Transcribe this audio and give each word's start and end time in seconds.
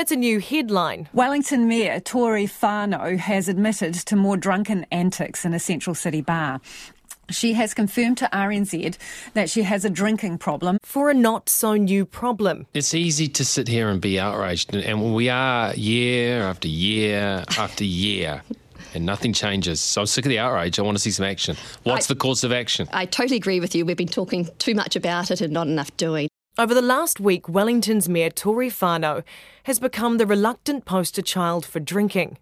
It's 0.00 0.10
a 0.10 0.16
new 0.16 0.40
headline. 0.40 1.10
Wellington 1.12 1.68
Mayor 1.68 2.00
Tory 2.00 2.46
Whanau 2.46 3.18
has 3.18 3.48
admitted 3.48 3.92
to 3.92 4.16
more 4.16 4.38
drunken 4.38 4.86
antics 4.90 5.44
in 5.44 5.52
a 5.52 5.58
central 5.58 5.94
city 5.94 6.22
bar. 6.22 6.62
She 7.28 7.52
has 7.52 7.74
confirmed 7.74 8.16
to 8.16 8.28
RNZ 8.32 8.96
that 9.34 9.50
she 9.50 9.62
has 9.64 9.84
a 9.84 9.90
drinking 9.90 10.38
problem. 10.38 10.78
For 10.82 11.10
a 11.10 11.14
not 11.14 11.50
so 11.50 11.74
new 11.74 12.06
problem. 12.06 12.66
It's 12.72 12.94
easy 12.94 13.28
to 13.28 13.44
sit 13.44 13.68
here 13.68 13.90
and 13.90 14.00
be 14.00 14.18
outraged, 14.18 14.74
and 14.74 15.14
we 15.14 15.28
are 15.28 15.74
year 15.74 16.44
after 16.44 16.66
year 16.66 17.44
after 17.58 17.84
year. 18.06 18.42
And 18.94 19.04
nothing 19.04 19.34
changes. 19.34 19.82
So 19.82 20.00
I'm 20.00 20.06
sick 20.06 20.24
of 20.24 20.30
the 20.30 20.38
outrage. 20.38 20.78
I 20.78 20.82
want 20.82 20.96
to 20.96 21.02
see 21.02 21.10
some 21.10 21.26
action. 21.26 21.58
What's 21.82 22.10
I, 22.10 22.14
the 22.14 22.18
course 22.18 22.42
of 22.42 22.52
action? 22.52 22.88
I 22.94 23.04
totally 23.04 23.36
agree 23.36 23.60
with 23.60 23.74
you. 23.74 23.84
We've 23.84 23.98
been 23.98 24.08
talking 24.08 24.48
too 24.58 24.74
much 24.74 24.96
about 24.96 25.30
it 25.30 25.42
and 25.42 25.52
not 25.52 25.66
enough 25.66 25.94
doing. 25.98 26.30
Over 26.60 26.74
the 26.74 26.82
last 26.82 27.18
week, 27.18 27.48
Wellington's 27.48 28.06
Mayor 28.06 28.28
Tory 28.28 28.68
Whanau 28.68 29.24
has 29.62 29.78
become 29.78 30.18
the 30.18 30.26
reluctant 30.26 30.84
poster 30.84 31.22
child 31.22 31.64
for 31.64 31.80
drinking 31.80 32.36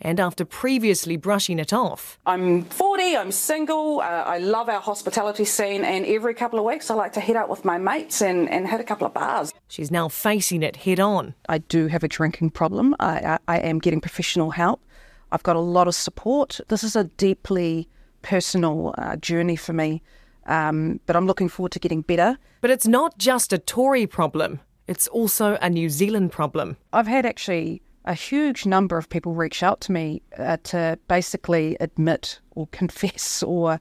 and 0.00 0.18
after 0.18 0.44
previously 0.44 1.16
brushing 1.16 1.60
it 1.60 1.72
off. 1.72 2.18
I'm 2.26 2.64
40, 2.64 3.16
I'm 3.16 3.30
single, 3.30 4.00
uh, 4.00 4.02
I 4.02 4.38
love 4.38 4.68
our 4.68 4.80
hospitality 4.80 5.44
scene, 5.44 5.84
and 5.84 6.04
every 6.06 6.34
couple 6.34 6.58
of 6.58 6.64
weeks 6.64 6.90
I 6.90 6.94
like 6.94 7.12
to 7.12 7.20
head 7.20 7.36
out 7.36 7.48
with 7.48 7.64
my 7.64 7.78
mates 7.78 8.20
and, 8.20 8.50
and 8.50 8.66
hit 8.66 8.80
a 8.80 8.84
couple 8.84 9.06
of 9.06 9.14
bars. 9.14 9.54
She's 9.68 9.92
now 9.92 10.08
facing 10.08 10.64
it 10.64 10.78
head 10.78 10.98
on. 10.98 11.36
I 11.48 11.58
do 11.58 11.86
have 11.86 12.02
a 12.02 12.08
drinking 12.08 12.50
problem. 12.50 12.96
I, 12.98 13.38
I, 13.38 13.38
I 13.46 13.58
am 13.60 13.78
getting 13.78 14.00
professional 14.00 14.50
help. 14.50 14.82
I've 15.30 15.44
got 15.44 15.54
a 15.54 15.60
lot 15.60 15.86
of 15.86 15.94
support. 15.94 16.58
This 16.66 16.82
is 16.82 16.96
a 16.96 17.04
deeply 17.04 17.88
personal 18.22 18.92
uh, 18.98 19.14
journey 19.14 19.54
for 19.54 19.72
me, 19.72 20.02
um, 20.46 21.00
but 21.06 21.16
I'm 21.16 21.26
looking 21.26 21.48
forward 21.48 21.72
to 21.72 21.78
getting 21.78 22.02
better. 22.02 22.38
But 22.60 22.70
it's 22.70 22.86
not 22.86 23.18
just 23.18 23.52
a 23.52 23.58
Tory 23.58 24.06
problem, 24.06 24.60
it's 24.86 25.08
also 25.08 25.58
a 25.60 25.68
New 25.68 25.90
Zealand 25.90 26.32
problem. 26.32 26.76
I've 26.92 27.06
had 27.06 27.26
actually 27.26 27.82
a 28.04 28.14
huge 28.14 28.66
number 28.66 28.96
of 28.96 29.08
people 29.08 29.34
reach 29.34 29.62
out 29.62 29.80
to 29.82 29.92
me 29.92 30.22
uh, 30.38 30.56
to 30.64 30.98
basically 31.08 31.76
admit 31.80 32.40
or 32.52 32.66
confess 32.72 33.42
or 33.42 33.80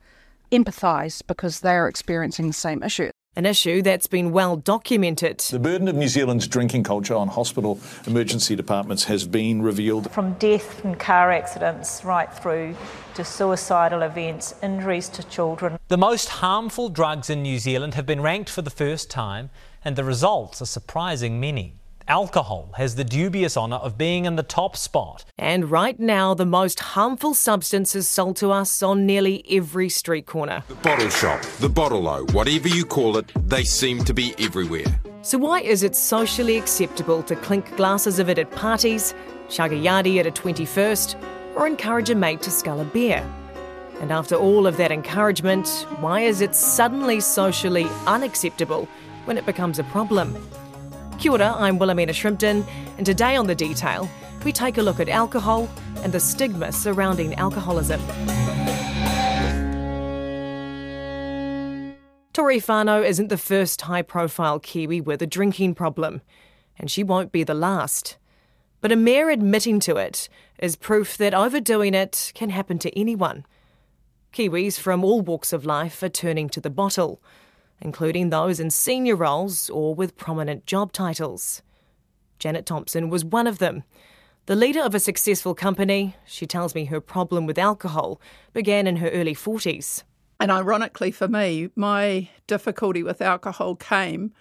empathise 0.51 1.21
because 1.25 1.61
they 1.61 1.75
are 1.75 1.87
experiencing 1.87 2.47
the 2.47 2.53
same 2.53 2.83
issue. 2.83 3.09
An 3.37 3.45
issue 3.45 3.81
that's 3.81 4.07
been 4.07 4.31
well 4.31 4.55
documented. 4.55 5.39
The 5.39 5.59
burden 5.59 5.89
of 5.89 5.95
New 5.95 6.07
Zealand's 6.07 6.47
drinking 6.47 6.83
culture 6.83 7.15
on 7.15 7.27
hospital 7.27 7.77
emergency 8.07 8.55
departments 8.55 9.03
has 9.05 9.27
been 9.27 9.61
revealed. 9.61 10.09
From 10.11 10.35
death 10.35 10.85
and 10.85 10.97
car 10.97 11.33
accidents 11.33 12.05
right 12.05 12.33
through 12.33 12.77
to 13.15 13.25
suicidal 13.25 14.03
events, 14.03 14.55
injuries 14.63 15.09
to 15.09 15.23
children. 15.23 15.77
The 15.89 15.97
most 15.97 16.29
harmful 16.29 16.87
drugs 16.87 17.29
in 17.29 17.43
New 17.43 17.59
Zealand 17.59 17.95
have 17.95 18.05
been 18.05 18.21
ranked 18.21 18.49
for 18.49 18.61
the 18.61 18.69
first 18.69 19.11
time, 19.11 19.49
and 19.83 19.97
the 19.97 20.05
results 20.05 20.61
are 20.61 20.65
surprising 20.65 21.37
many. 21.37 21.73
Alcohol 22.07 22.69
has 22.77 22.93
the 22.93 23.03
dubious 23.03 23.57
honour 23.57 23.77
of 23.77 23.97
being 23.97 24.25
in 24.25 24.35
the 24.35 24.43
top 24.43 24.77
spot. 24.77 25.25
And 25.39 25.71
right 25.71 25.99
now, 25.99 26.35
the 26.35 26.45
most 26.45 26.79
harmful 26.79 27.33
substances 27.33 28.07
sold 28.07 28.35
to 28.37 28.51
us 28.51 28.83
on 28.83 29.07
nearly 29.07 29.43
every 29.49 29.89
street 29.89 30.27
corner. 30.27 30.63
The 30.67 30.75
bottle 30.75 31.09
shop, 31.09 31.41
the 31.59 31.69
bottle 31.69 32.07
o, 32.07 32.23
whatever 32.25 32.67
you 32.67 32.85
call 32.85 33.17
it, 33.17 33.31
they 33.47 33.63
seem 33.63 34.03
to 34.03 34.13
be 34.13 34.35
everywhere. 34.37 34.85
So, 35.23 35.39
why 35.39 35.61
is 35.61 35.81
it 35.81 35.95
socially 35.95 36.57
acceptable 36.57 37.23
to 37.23 37.35
clink 37.37 37.75
glasses 37.75 38.19
of 38.19 38.29
it 38.29 38.37
at 38.37 38.51
parties, 38.51 39.15
chug 39.49 39.73
a 39.73 39.75
yardie 39.75 40.19
at 40.19 40.27
a 40.27 40.31
21st, 40.31 41.15
or 41.55 41.65
encourage 41.65 42.11
a 42.11 42.15
mate 42.15 42.43
to 42.43 42.51
scull 42.51 42.81
a 42.81 42.85
beer? 42.85 43.27
And 43.99 44.11
after 44.11 44.35
all 44.35 44.67
of 44.67 44.77
that 44.77 44.91
encouragement, 44.91 45.87
why 46.01 46.19
is 46.19 46.41
it 46.41 46.53
suddenly 46.53 47.19
socially 47.19 47.87
unacceptable 48.05 48.87
when 49.23 49.39
it 49.39 49.45
becomes 49.47 49.79
a 49.79 49.83
problem? 49.85 50.37
Kia 51.19 51.31
ora, 51.31 51.55
I'm 51.57 51.79
Wilhelmina 51.79 52.11
Shrimpton, 52.11 52.65
and 52.97 53.05
today 53.05 53.35
on 53.37 53.47
The 53.47 53.55
Detail, 53.55 54.09
we 54.43 54.51
take 54.51 54.77
a 54.77 54.81
look 54.81 54.99
at 54.99 55.07
alcohol 55.07 55.69
and 56.03 56.13
the 56.13 56.19
stigma 56.19 56.71
surrounding 56.71 57.33
alcoholism. 57.35 58.01
Tory 62.33 62.59
Whanau 62.59 63.03
isn't 63.03 63.29
the 63.29 63.37
first 63.37 63.81
high 63.81 64.01
profile 64.01 64.59
Kiwi 64.59 64.99
with 64.99 65.21
a 65.21 65.27
drinking 65.27 65.73
problem, 65.73 66.21
and 66.77 66.91
she 66.91 67.01
won't 67.01 67.31
be 67.31 67.43
the 67.43 67.53
last. 67.53 68.17
But 68.81 68.91
a 68.91 68.97
mere 68.97 69.29
admitting 69.29 69.79
to 69.81 69.95
it 69.95 70.27
is 70.59 70.75
proof 70.75 71.17
that 71.17 71.33
overdoing 71.33 71.93
it 71.93 72.33
can 72.35 72.49
happen 72.49 72.77
to 72.79 72.99
anyone. 72.99 73.45
Kiwis 74.33 74.77
from 74.77 75.03
all 75.03 75.21
walks 75.21 75.53
of 75.53 75.65
life 75.65 76.03
are 76.03 76.09
turning 76.09 76.49
to 76.49 76.59
the 76.59 76.69
bottle 76.69 77.21
including 77.81 78.29
those 78.29 78.59
in 78.59 78.69
senior 78.69 79.15
roles 79.15 79.69
or 79.69 79.93
with 79.93 80.17
prominent 80.17 80.65
job 80.65 80.91
titles. 80.91 81.61
Janet 82.39 82.65
Thompson 82.65 83.09
was 83.09 83.25
one 83.25 83.47
of 83.47 83.59
them. 83.59 83.83
The 84.47 84.55
leader 84.55 84.81
of 84.81 84.93
a 84.93 84.99
successful 84.99 85.55
company, 85.55 86.15
she 86.25 86.45
tells 86.45 86.75
me 86.75 86.85
her 86.85 87.01
problem 87.01 87.45
with 87.45 87.57
alcohol 87.57 88.21
began 88.53 88.85
in 88.85 88.97
her 88.97 89.09
early 89.09 89.33
40s. 89.33 90.03
And 90.39 90.51
ironically 90.51 91.11
for 91.11 91.27
me, 91.27 91.69
my 91.75 92.29
difficulty 92.45 93.01
with 93.01 93.21
alcohol 93.21 93.75
came 93.75 94.33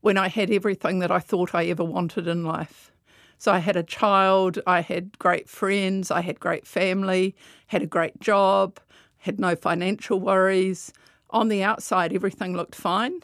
when 0.00 0.18
I 0.18 0.28
had 0.28 0.50
everything 0.50 0.98
that 0.98 1.10
I 1.10 1.20
thought 1.20 1.54
I 1.54 1.66
ever 1.66 1.84
wanted 1.84 2.26
in 2.28 2.44
life. 2.44 2.92
So 3.38 3.52
I 3.52 3.58
had 3.58 3.76
a 3.76 3.82
child, 3.82 4.58
I 4.66 4.80
had 4.80 5.18
great 5.18 5.48
friends, 5.48 6.10
I 6.10 6.20
had 6.20 6.40
great 6.40 6.66
family, 6.66 7.34
had 7.68 7.82
a 7.82 7.86
great 7.86 8.20
job, 8.20 8.80
had 9.18 9.38
no 9.38 9.56
financial 9.56 10.20
worries 10.20 10.92
on 11.30 11.48
the 11.48 11.62
outside, 11.62 12.12
everything 12.12 12.56
looked 12.56 12.74
fine. 12.74 13.20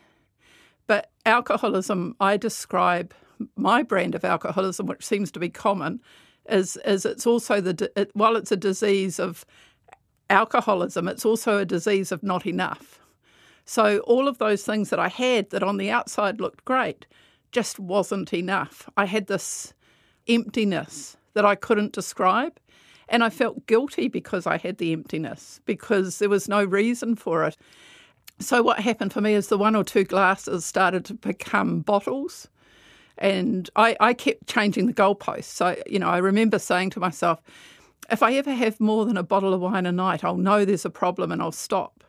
But 0.86 1.10
alcoholism, 1.24 2.16
I 2.20 2.36
describe 2.36 3.14
my 3.56 3.82
brand 3.82 4.14
of 4.14 4.24
alcoholism, 4.24 4.86
which 4.86 5.04
seems 5.04 5.30
to 5.32 5.40
be 5.40 5.48
common, 5.48 6.00
is, 6.48 6.76
is 6.84 7.04
it's 7.04 7.26
also 7.26 7.60
the, 7.60 7.90
it, 7.96 8.10
while 8.14 8.36
it's 8.36 8.52
a 8.52 8.56
disease 8.56 9.18
of 9.18 9.44
alcoholism, 10.30 11.08
it's 11.08 11.24
also 11.24 11.58
a 11.58 11.64
disease 11.64 12.12
of 12.12 12.22
not 12.22 12.46
enough. 12.46 12.98
So 13.64 13.98
all 14.00 14.28
of 14.28 14.38
those 14.38 14.64
things 14.64 14.90
that 14.90 14.98
I 14.98 15.08
had 15.08 15.50
that 15.50 15.62
on 15.62 15.76
the 15.76 15.90
outside 15.90 16.40
looked 16.40 16.64
great 16.64 17.06
just 17.52 17.78
wasn't 17.78 18.32
enough. 18.32 18.88
I 18.96 19.04
had 19.04 19.26
this 19.26 19.72
emptiness 20.26 21.16
that 21.34 21.44
I 21.44 21.54
couldn't 21.54 21.92
describe. 21.92 22.58
And 23.08 23.22
I 23.22 23.30
felt 23.30 23.66
guilty 23.66 24.08
because 24.08 24.46
I 24.46 24.56
had 24.56 24.78
the 24.78 24.92
emptiness, 24.92 25.60
because 25.66 26.18
there 26.18 26.30
was 26.30 26.48
no 26.48 26.64
reason 26.64 27.14
for 27.14 27.44
it. 27.44 27.56
So 28.42 28.62
what 28.62 28.80
happened 28.80 29.12
for 29.12 29.20
me 29.20 29.34
is 29.34 29.48
the 29.48 29.58
one 29.58 29.76
or 29.76 29.84
two 29.84 30.04
glasses 30.04 30.64
started 30.64 31.04
to 31.06 31.14
become 31.14 31.80
bottles. 31.80 32.48
And 33.18 33.70
I, 33.76 33.96
I 34.00 34.14
kept 34.14 34.46
changing 34.46 34.86
the 34.86 34.92
goalposts. 34.92 35.44
So, 35.44 35.76
you 35.86 35.98
know, 35.98 36.08
I 36.08 36.18
remember 36.18 36.58
saying 36.58 36.90
to 36.90 37.00
myself, 37.00 37.40
if 38.10 38.22
I 38.22 38.34
ever 38.34 38.52
have 38.52 38.80
more 38.80 39.04
than 39.04 39.16
a 39.16 39.22
bottle 39.22 39.54
of 39.54 39.60
wine 39.60 39.86
a 39.86 39.92
night, 39.92 40.24
I'll 40.24 40.36
know 40.36 40.64
there's 40.64 40.84
a 40.84 40.90
problem 40.90 41.30
and 41.30 41.40
I'll 41.40 41.52
stop. 41.52 42.02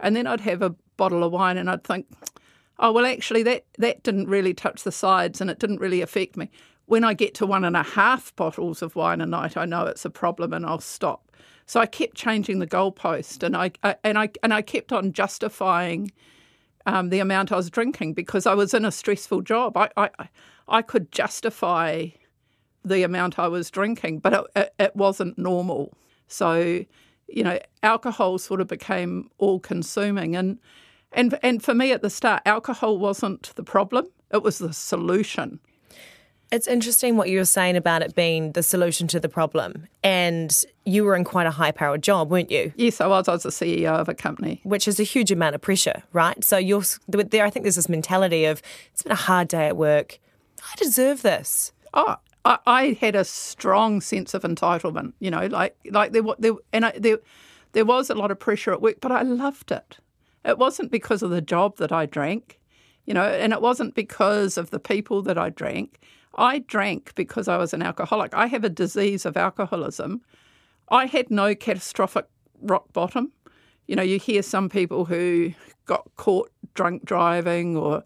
And 0.00 0.16
then 0.16 0.26
I'd 0.26 0.40
have 0.40 0.62
a 0.62 0.74
bottle 0.96 1.24
of 1.24 1.32
wine 1.32 1.56
and 1.56 1.68
I'd 1.70 1.84
think, 1.84 2.06
oh, 2.78 2.92
well, 2.92 3.06
actually, 3.06 3.42
that, 3.44 3.64
that 3.78 4.02
didn't 4.02 4.28
really 4.28 4.54
touch 4.54 4.82
the 4.82 4.92
sides 4.92 5.40
and 5.40 5.50
it 5.50 5.58
didn't 5.58 5.80
really 5.80 6.00
affect 6.00 6.36
me. 6.36 6.50
When 6.86 7.04
I 7.04 7.14
get 7.14 7.34
to 7.34 7.46
one 7.46 7.64
and 7.64 7.76
a 7.76 7.82
half 7.82 8.34
bottles 8.36 8.82
of 8.82 8.96
wine 8.96 9.20
a 9.20 9.26
night, 9.26 9.56
I 9.56 9.64
know 9.64 9.86
it's 9.86 10.04
a 10.04 10.10
problem 10.10 10.52
and 10.52 10.64
I'll 10.64 10.80
stop. 10.80 11.25
So 11.66 11.80
I 11.80 11.86
kept 11.86 12.14
changing 12.14 12.60
the 12.60 12.66
goalpost, 12.66 13.42
and 13.42 13.56
I, 13.56 13.72
I 13.82 13.96
and 14.04 14.16
I 14.16 14.30
and 14.42 14.54
I 14.54 14.62
kept 14.62 14.92
on 14.92 15.12
justifying 15.12 16.12
um, 16.86 17.10
the 17.10 17.18
amount 17.18 17.50
I 17.50 17.56
was 17.56 17.70
drinking 17.70 18.14
because 18.14 18.46
I 18.46 18.54
was 18.54 18.72
in 18.72 18.84
a 18.84 18.92
stressful 18.92 19.42
job. 19.42 19.76
I 19.76 19.90
I, 19.96 20.10
I 20.68 20.82
could 20.82 21.10
justify 21.10 22.08
the 22.84 23.02
amount 23.02 23.38
I 23.38 23.48
was 23.48 23.68
drinking, 23.68 24.20
but 24.20 24.32
it, 24.32 24.44
it, 24.54 24.74
it 24.78 24.96
wasn't 24.96 25.36
normal. 25.36 25.92
So 26.28 26.84
you 27.28 27.42
know, 27.42 27.58
alcohol 27.82 28.38
sort 28.38 28.60
of 28.60 28.68
became 28.68 29.28
all 29.38 29.58
consuming, 29.58 30.36
and 30.36 30.60
and 31.12 31.36
and 31.42 31.62
for 31.62 31.74
me 31.74 31.90
at 31.90 32.02
the 32.02 32.10
start, 32.10 32.42
alcohol 32.46 32.98
wasn't 32.98 33.52
the 33.56 33.64
problem; 33.64 34.06
it 34.32 34.44
was 34.44 34.58
the 34.58 34.72
solution. 34.72 35.58
It's 36.52 36.68
interesting 36.68 37.16
what 37.16 37.28
you 37.28 37.38
were 37.38 37.44
saying 37.44 37.76
about 37.76 38.02
it 38.02 38.14
being 38.14 38.52
the 38.52 38.62
solution 38.62 39.08
to 39.08 39.18
the 39.18 39.28
problem. 39.28 39.88
And 40.04 40.56
you 40.84 41.02
were 41.02 41.16
in 41.16 41.24
quite 41.24 41.46
a 41.46 41.50
high 41.50 41.72
powered 41.72 42.02
job, 42.02 42.30
weren't 42.30 42.50
you? 42.50 42.72
Yes, 42.76 43.00
I 43.00 43.08
was. 43.08 43.26
I 43.26 43.32
was 43.32 43.42
the 43.42 43.48
CEO 43.48 43.88
of 43.88 44.08
a 44.08 44.14
company. 44.14 44.60
Which 44.62 44.86
is 44.86 45.00
a 45.00 45.02
huge 45.02 45.32
amount 45.32 45.56
of 45.56 45.60
pressure, 45.60 46.04
right? 46.12 46.42
So 46.44 46.56
you're 46.56 46.84
there, 47.08 47.44
I 47.44 47.50
think 47.50 47.64
there's 47.64 47.74
this 47.74 47.88
mentality 47.88 48.44
of 48.44 48.62
it's 48.92 49.02
been 49.02 49.12
a 49.12 49.16
hard 49.16 49.48
day 49.48 49.66
at 49.66 49.76
work. 49.76 50.20
I 50.62 50.76
deserve 50.76 51.22
this. 51.22 51.72
Oh, 51.92 52.16
I, 52.44 52.58
I 52.66 52.98
had 53.00 53.16
a 53.16 53.24
strong 53.24 54.00
sense 54.00 54.32
of 54.32 54.42
entitlement, 54.42 55.14
you 55.18 55.30
know, 55.30 55.46
like, 55.46 55.76
like 55.90 56.12
there, 56.12 56.22
there, 56.38 56.52
and 56.72 56.86
I, 56.86 56.92
there, 56.92 57.18
there 57.72 57.84
was 57.84 58.08
a 58.08 58.14
lot 58.14 58.30
of 58.30 58.38
pressure 58.38 58.72
at 58.72 58.80
work, 58.80 59.00
but 59.00 59.10
I 59.10 59.22
loved 59.22 59.72
it. 59.72 59.98
It 60.44 60.58
wasn't 60.58 60.92
because 60.92 61.22
of 61.22 61.30
the 61.30 61.40
job 61.40 61.78
that 61.78 61.90
I 61.90 62.06
drank, 62.06 62.60
you 63.04 63.14
know, 63.14 63.24
and 63.24 63.52
it 63.52 63.60
wasn't 63.60 63.96
because 63.96 64.56
of 64.56 64.70
the 64.70 64.78
people 64.78 65.22
that 65.22 65.36
I 65.36 65.50
drank. 65.50 65.98
I 66.36 66.60
drank 66.60 67.14
because 67.14 67.48
I 67.48 67.56
was 67.56 67.72
an 67.72 67.82
alcoholic. 67.82 68.34
I 68.34 68.46
have 68.46 68.64
a 68.64 68.68
disease 68.68 69.24
of 69.24 69.36
alcoholism. 69.36 70.20
I 70.88 71.06
had 71.06 71.30
no 71.30 71.54
catastrophic 71.54 72.26
rock 72.60 72.92
bottom. 72.92 73.32
You 73.86 73.96
know, 73.96 74.02
you 74.02 74.18
hear 74.18 74.42
some 74.42 74.68
people 74.68 75.06
who 75.06 75.54
got 75.86 76.08
caught 76.16 76.50
drunk 76.74 77.04
driving 77.04 77.76
or 77.76 78.04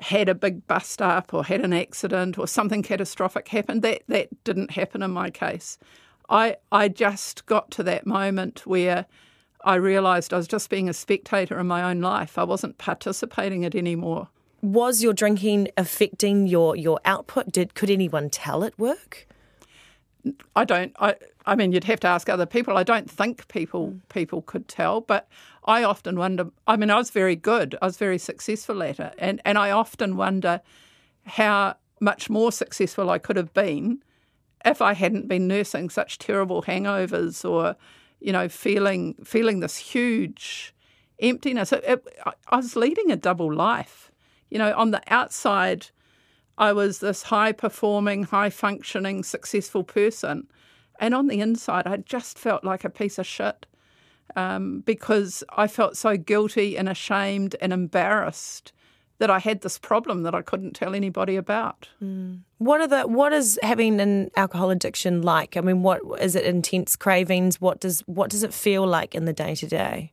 had 0.00 0.28
a 0.28 0.34
big 0.34 0.66
bust 0.66 1.02
up 1.02 1.34
or 1.34 1.44
had 1.44 1.60
an 1.60 1.72
accident 1.72 2.38
or 2.38 2.46
something 2.46 2.82
catastrophic 2.82 3.48
happened. 3.48 3.82
That 3.82 4.02
that 4.08 4.28
didn't 4.44 4.72
happen 4.72 5.02
in 5.02 5.10
my 5.10 5.30
case. 5.30 5.78
I 6.28 6.56
I 6.70 6.88
just 6.88 7.46
got 7.46 7.70
to 7.72 7.82
that 7.84 8.06
moment 8.06 8.66
where 8.66 9.06
I 9.64 9.74
realised 9.74 10.32
I 10.32 10.36
was 10.36 10.46
just 10.46 10.70
being 10.70 10.88
a 10.88 10.94
spectator 10.94 11.58
in 11.58 11.66
my 11.66 11.82
own 11.90 12.00
life. 12.00 12.38
I 12.38 12.44
wasn't 12.44 12.78
participating 12.78 13.64
in 13.64 13.72
it 13.72 13.74
anymore. 13.74 14.28
Was 14.60 15.02
your 15.02 15.12
drinking 15.12 15.68
affecting 15.76 16.46
your, 16.46 16.74
your 16.74 16.98
output? 17.04 17.52
Did 17.52 17.74
could 17.74 17.90
anyone 17.90 18.28
tell 18.30 18.64
at 18.64 18.78
work? 18.78 19.26
I 20.56 20.64
don't. 20.64 20.92
I. 20.98 21.14
I 21.46 21.54
mean, 21.54 21.72
you'd 21.72 21.84
have 21.84 22.00
to 22.00 22.08
ask 22.08 22.28
other 22.28 22.44
people. 22.44 22.76
I 22.76 22.82
don't 22.82 23.10
think 23.10 23.48
people 23.48 23.94
people 24.08 24.42
could 24.42 24.68
tell, 24.68 25.00
but 25.00 25.28
I 25.64 25.84
often 25.84 26.18
wonder. 26.18 26.50
I 26.66 26.76
mean, 26.76 26.90
I 26.90 26.96
was 26.96 27.10
very 27.10 27.36
good. 27.36 27.76
I 27.80 27.86
was 27.86 27.96
very 27.96 28.18
successful 28.18 28.82
at 28.82 28.98
it, 28.98 29.14
and 29.18 29.40
and 29.44 29.56
I 29.56 29.70
often 29.70 30.16
wonder 30.16 30.60
how 31.24 31.76
much 32.00 32.28
more 32.28 32.52
successful 32.52 33.10
I 33.10 33.18
could 33.18 33.36
have 33.36 33.54
been 33.54 34.02
if 34.64 34.82
I 34.82 34.94
hadn't 34.94 35.28
been 35.28 35.46
nursing 35.46 35.90
such 35.90 36.18
terrible 36.18 36.62
hangovers 36.62 37.48
or, 37.48 37.76
you 38.20 38.32
know, 38.32 38.48
feeling 38.48 39.14
feeling 39.24 39.60
this 39.60 39.76
huge 39.76 40.74
emptiness. 41.20 41.72
It, 41.72 41.84
it, 41.86 42.18
I 42.48 42.56
was 42.56 42.76
leading 42.76 43.10
a 43.10 43.16
double 43.16 43.52
life. 43.52 44.07
You 44.50 44.58
know, 44.58 44.74
on 44.76 44.90
the 44.90 45.02
outside, 45.08 45.86
I 46.56 46.72
was 46.72 46.98
this 46.98 47.24
high 47.24 47.52
performing, 47.52 48.24
high 48.24 48.50
functioning, 48.50 49.22
successful 49.22 49.84
person. 49.84 50.48
And 51.00 51.14
on 51.14 51.28
the 51.28 51.40
inside, 51.40 51.86
I 51.86 51.98
just 51.98 52.38
felt 52.38 52.64
like 52.64 52.84
a 52.84 52.90
piece 52.90 53.18
of 53.18 53.26
shit 53.26 53.66
um, 54.36 54.80
because 54.80 55.44
I 55.56 55.68
felt 55.68 55.96
so 55.96 56.16
guilty 56.16 56.76
and 56.76 56.88
ashamed 56.88 57.56
and 57.60 57.72
embarrassed 57.72 58.72
that 59.18 59.30
I 59.30 59.40
had 59.40 59.62
this 59.62 59.78
problem 59.78 60.22
that 60.22 60.34
I 60.34 60.42
couldn't 60.42 60.74
tell 60.74 60.94
anybody 60.94 61.34
about. 61.36 61.88
Mm. 62.02 62.40
What 62.58 62.80
are 62.80 62.86
the 62.86 63.02
what 63.02 63.32
is 63.32 63.58
having 63.62 64.00
an 64.00 64.30
alcohol 64.36 64.70
addiction 64.70 65.22
like? 65.22 65.56
I 65.56 65.60
mean, 65.60 65.82
what 65.82 66.00
is 66.20 66.36
it 66.36 66.44
intense 66.44 66.94
cravings? 66.94 67.60
What 67.60 67.80
does 67.80 68.00
what 68.02 68.30
does 68.30 68.44
it 68.44 68.54
feel 68.54 68.86
like 68.86 69.14
in 69.14 69.24
the 69.24 69.32
day 69.32 69.54
to 69.56 69.66
day? 69.66 70.12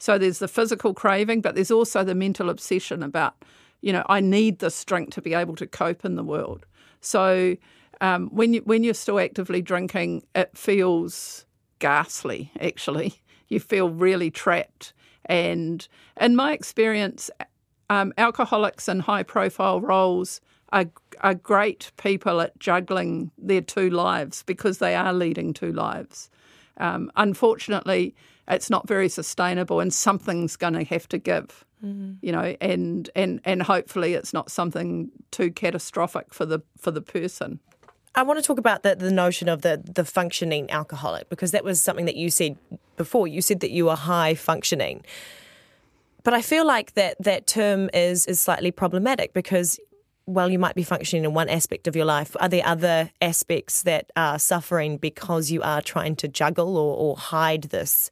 So 0.00 0.16
there's 0.16 0.38
the 0.38 0.48
physical 0.48 0.94
craving, 0.94 1.42
but 1.42 1.54
there's 1.54 1.70
also 1.70 2.02
the 2.02 2.14
mental 2.14 2.48
obsession 2.48 3.02
about, 3.02 3.44
you 3.82 3.92
know, 3.92 4.04
I 4.08 4.20
need 4.20 4.58
this 4.58 4.82
drink 4.84 5.12
to 5.12 5.22
be 5.22 5.34
able 5.34 5.54
to 5.56 5.66
cope 5.66 6.04
in 6.04 6.16
the 6.16 6.24
world. 6.24 6.64
So 7.02 7.56
um, 8.00 8.28
when 8.30 8.54
you 8.54 8.62
when 8.62 8.82
you're 8.82 8.94
still 8.94 9.20
actively 9.20 9.60
drinking, 9.60 10.24
it 10.34 10.56
feels 10.56 11.44
ghastly. 11.80 12.50
Actually, 12.60 13.14
you 13.48 13.60
feel 13.60 13.90
really 13.90 14.30
trapped. 14.30 14.94
And 15.26 15.86
in 16.18 16.34
my 16.34 16.54
experience, 16.54 17.30
um, 17.90 18.14
alcoholics 18.16 18.88
in 18.88 19.00
high 19.00 19.22
profile 19.22 19.80
roles 19.80 20.40
are, 20.72 20.86
are 21.20 21.34
great 21.34 21.92
people 21.98 22.40
at 22.40 22.58
juggling 22.58 23.30
their 23.36 23.60
two 23.60 23.90
lives 23.90 24.42
because 24.44 24.78
they 24.78 24.94
are 24.94 25.12
leading 25.12 25.52
two 25.52 25.72
lives. 25.72 26.30
Um, 26.78 27.12
unfortunately, 27.16 28.14
it's 28.50 28.70
not 28.70 28.86
very 28.88 29.08
sustainable, 29.08 29.80
and 29.80 29.92
something's 29.92 30.56
going 30.56 30.74
to 30.74 30.84
have 30.84 31.08
to 31.08 31.18
give. 31.18 31.64
Mm-hmm. 31.84 32.12
You 32.20 32.32
know, 32.32 32.56
and 32.60 33.08
and 33.14 33.40
and 33.44 33.62
hopefully, 33.62 34.14
it's 34.14 34.32
not 34.32 34.50
something 34.50 35.10
too 35.30 35.50
catastrophic 35.50 36.34
for 36.34 36.44
the 36.44 36.60
for 36.78 36.90
the 36.90 37.00
person. 37.00 37.60
I 38.14 38.22
want 38.24 38.38
to 38.38 38.42
talk 38.42 38.58
about 38.58 38.82
the, 38.82 38.96
the 38.96 39.12
notion 39.12 39.48
of 39.48 39.62
the, 39.62 39.80
the 39.84 40.04
functioning 40.04 40.68
alcoholic 40.70 41.28
because 41.28 41.52
that 41.52 41.62
was 41.62 41.80
something 41.80 42.06
that 42.06 42.16
you 42.16 42.28
said 42.28 42.58
before. 42.96 43.28
You 43.28 43.40
said 43.40 43.60
that 43.60 43.70
you 43.70 43.84
were 43.84 43.94
high 43.94 44.34
functioning. 44.34 45.04
But 46.24 46.34
I 46.34 46.42
feel 46.42 46.66
like 46.66 46.94
that 46.94 47.16
that 47.20 47.46
term 47.46 47.88
is 47.94 48.26
is 48.26 48.40
slightly 48.40 48.72
problematic 48.72 49.32
because 49.32 49.78
while 50.24 50.50
you 50.50 50.58
might 50.58 50.74
be 50.74 50.82
functioning 50.82 51.24
in 51.24 51.34
one 51.34 51.48
aspect 51.48 51.86
of 51.86 51.96
your 51.96 52.04
life, 52.04 52.36
are 52.40 52.48
there 52.48 52.64
other 52.64 53.10
aspects 53.20 53.82
that 53.82 54.10
are 54.16 54.38
suffering 54.38 54.96
because 54.96 55.50
you 55.50 55.62
are 55.62 55.82
trying 55.82 56.14
to 56.16 56.28
juggle 56.28 56.76
or, 56.76 56.96
or 56.96 57.16
hide 57.16 57.64
this 57.64 58.10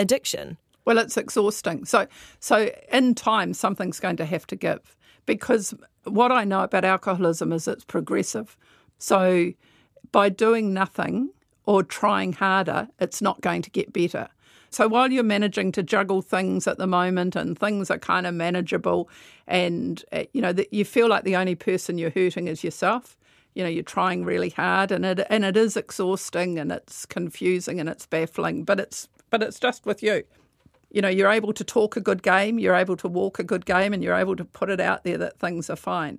addiction? 0.00 0.56
Well, 0.84 0.98
it's 0.98 1.16
exhausting. 1.16 1.84
So 1.84 2.06
so 2.40 2.70
in 2.92 3.14
time 3.14 3.54
something's 3.54 4.00
going 4.00 4.16
to 4.16 4.24
have 4.24 4.46
to 4.48 4.56
give. 4.56 4.96
Because 5.26 5.74
what 6.04 6.32
I 6.32 6.44
know 6.44 6.62
about 6.62 6.84
alcoholism 6.84 7.52
is 7.52 7.68
it's 7.68 7.84
progressive. 7.84 8.56
So 8.98 9.52
by 10.12 10.28
doing 10.28 10.74
nothing 10.74 11.30
or 11.66 11.82
trying 11.82 12.32
harder, 12.32 12.88
it's 12.98 13.22
not 13.22 13.40
going 13.40 13.62
to 13.62 13.70
get 13.70 13.92
better. 13.92 14.28
So 14.70 14.86
while 14.86 15.10
you're 15.10 15.24
managing 15.24 15.72
to 15.72 15.82
juggle 15.82 16.22
things 16.22 16.66
at 16.68 16.78
the 16.78 16.86
moment 16.86 17.34
and 17.34 17.58
things 17.58 17.90
are 17.90 17.98
kind 17.98 18.26
of 18.26 18.34
manageable, 18.34 19.08
and 19.48 20.02
uh, 20.12 20.24
you 20.32 20.40
know 20.40 20.52
that 20.52 20.72
you 20.72 20.84
feel 20.84 21.08
like 21.08 21.24
the 21.24 21.36
only 21.36 21.56
person 21.56 21.98
you're 21.98 22.10
hurting 22.10 22.46
is 22.46 22.62
yourself. 22.62 23.16
You 23.54 23.64
know 23.64 23.68
you're 23.68 23.82
trying 23.82 24.24
really 24.24 24.50
hard, 24.50 24.92
and 24.92 25.04
it 25.04 25.26
and 25.28 25.44
it 25.44 25.56
is 25.56 25.76
exhausting, 25.76 26.58
and 26.58 26.70
it's 26.70 27.04
confusing, 27.04 27.80
and 27.80 27.88
it's 27.88 28.06
baffling. 28.06 28.62
But 28.62 28.78
it's 28.78 29.08
but 29.30 29.42
it's 29.42 29.60
just 29.60 29.86
with 29.86 30.02
you. 30.02 30.24
You 30.90 31.02
know 31.02 31.08
you're 31.08 31.30
able 31.30 31.52
to 31.52 31.64
talk 31.64 31.96
a 31.96 32.00
good 32.00 32.22
game, 32.22 32.58
you're 32.58 32.74
able 32.74 32.96
to 32.96 33.08
walk 33.08 33.38
a 33.38 33.44
good 33.44 33.64
game, 33.64 33.92
and 33.92 34.02
you're 34.02 34.16
able 34.16 34.36
to 34.36 34.44
put 34.44 34.70
it 34.70 34.80
out 34.80 35.04
there 35.04 35.18
that 35.18 35.38
things 35.38 35.70
are 35.70 35.76
fine. 35.76 36.18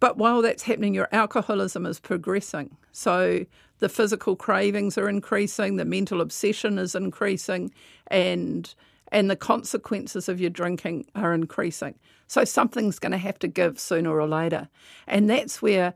But 0.00 0.16
while 0.16 0.40
that's 0.40 0.62
happening, 0.62 0.94
your 0.94 1.08
alcoholism 1.12 1.84
is 1.84 2.00
progressing. 2.00 2.76
So 2.90 3.44
the 3.78 3.90
physical 3.90 4.34
cravings 4.34 4.96
are 4.96 5.08
increasing, 5.08 5.76
the 5.76 5.84
mental 5.84 6.22
obsession 6.22 6.78
is 6.78 6.94
increasing, 6.94 7.72
and 8.06 8.74
and 9.12 9.28
the 9.28 9.36
consequences 9.36 10.28
of 10.28 10.40
your 10.40 10.50
drinking 10.50 11.06
are 11.14 11.34
increasing. 11.34 11.96
So 12.28 12.44
something's 12.44 13.00
going 13.00 13.12
to 13.12 13.18
have 13.18 13.40
to 13.40 13.48
give 13.48 13.80
sooner 13.80 14.18
or 14.18 14.28
later. 14.28 14.68
And 15.08 15.28
that's 15.28 15.60
where 15.60 15.94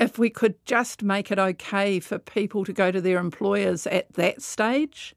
if 0.00 0.18
we 0.18 0.30
could 0.30 0.54
just 0.64 1.02
make 1.02 1.30
it 1.30 1.38
okay 1.38 2.00
for 2.00 2.18
people 2.18 2.64
to 2.64 2.72
go 2.72 2.90
to 2.90 3.00
their 3.02 3.18
employers 3.18 3.86
at 3.86 4.12
that 4.14 4.40
stage, 4.40 5.14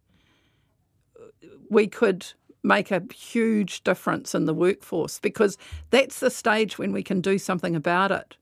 we 1.69 1.87
could 1.87 2.27
make 2.63 2.91
a 2.91 3.01
huge 3.13 3.83
difference 3.83 4.35
in 4.35 4.45
the 4.45 4.53
workforce 4.53 5.19
because 5.19 5.57
that's 5.89 6.19
the 6.19 6.29
stage 6.29 6.77
when 6.77 6.91
we 6.91 7.01
can 7.01 7.21
do 7.21 7.37
something 7.37 7.75
about 7.75 8.11
it. 8.11 8.35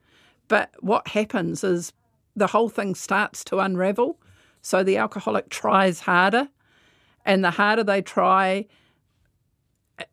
But 0.47 0.71
what 0.79 1.07
happens 1.09 1.63
is 1.63 1.93
the 2.35 2.47
whole 2.47 2.69
thing 2.69 2.95
starts 2.95 3.43
to 3.45 3.59
unravel. 3.59 4.19
So 4.63 4.83
the 4.83 4.97
alcoholic 4.97 5.49
tries 5.49 6.01
harder, 6.01 6.49
and 7.25 7.43
the 7.43 7.51
harder 7.51 7.83
they 7.83 8.01
try, 8.01 8.65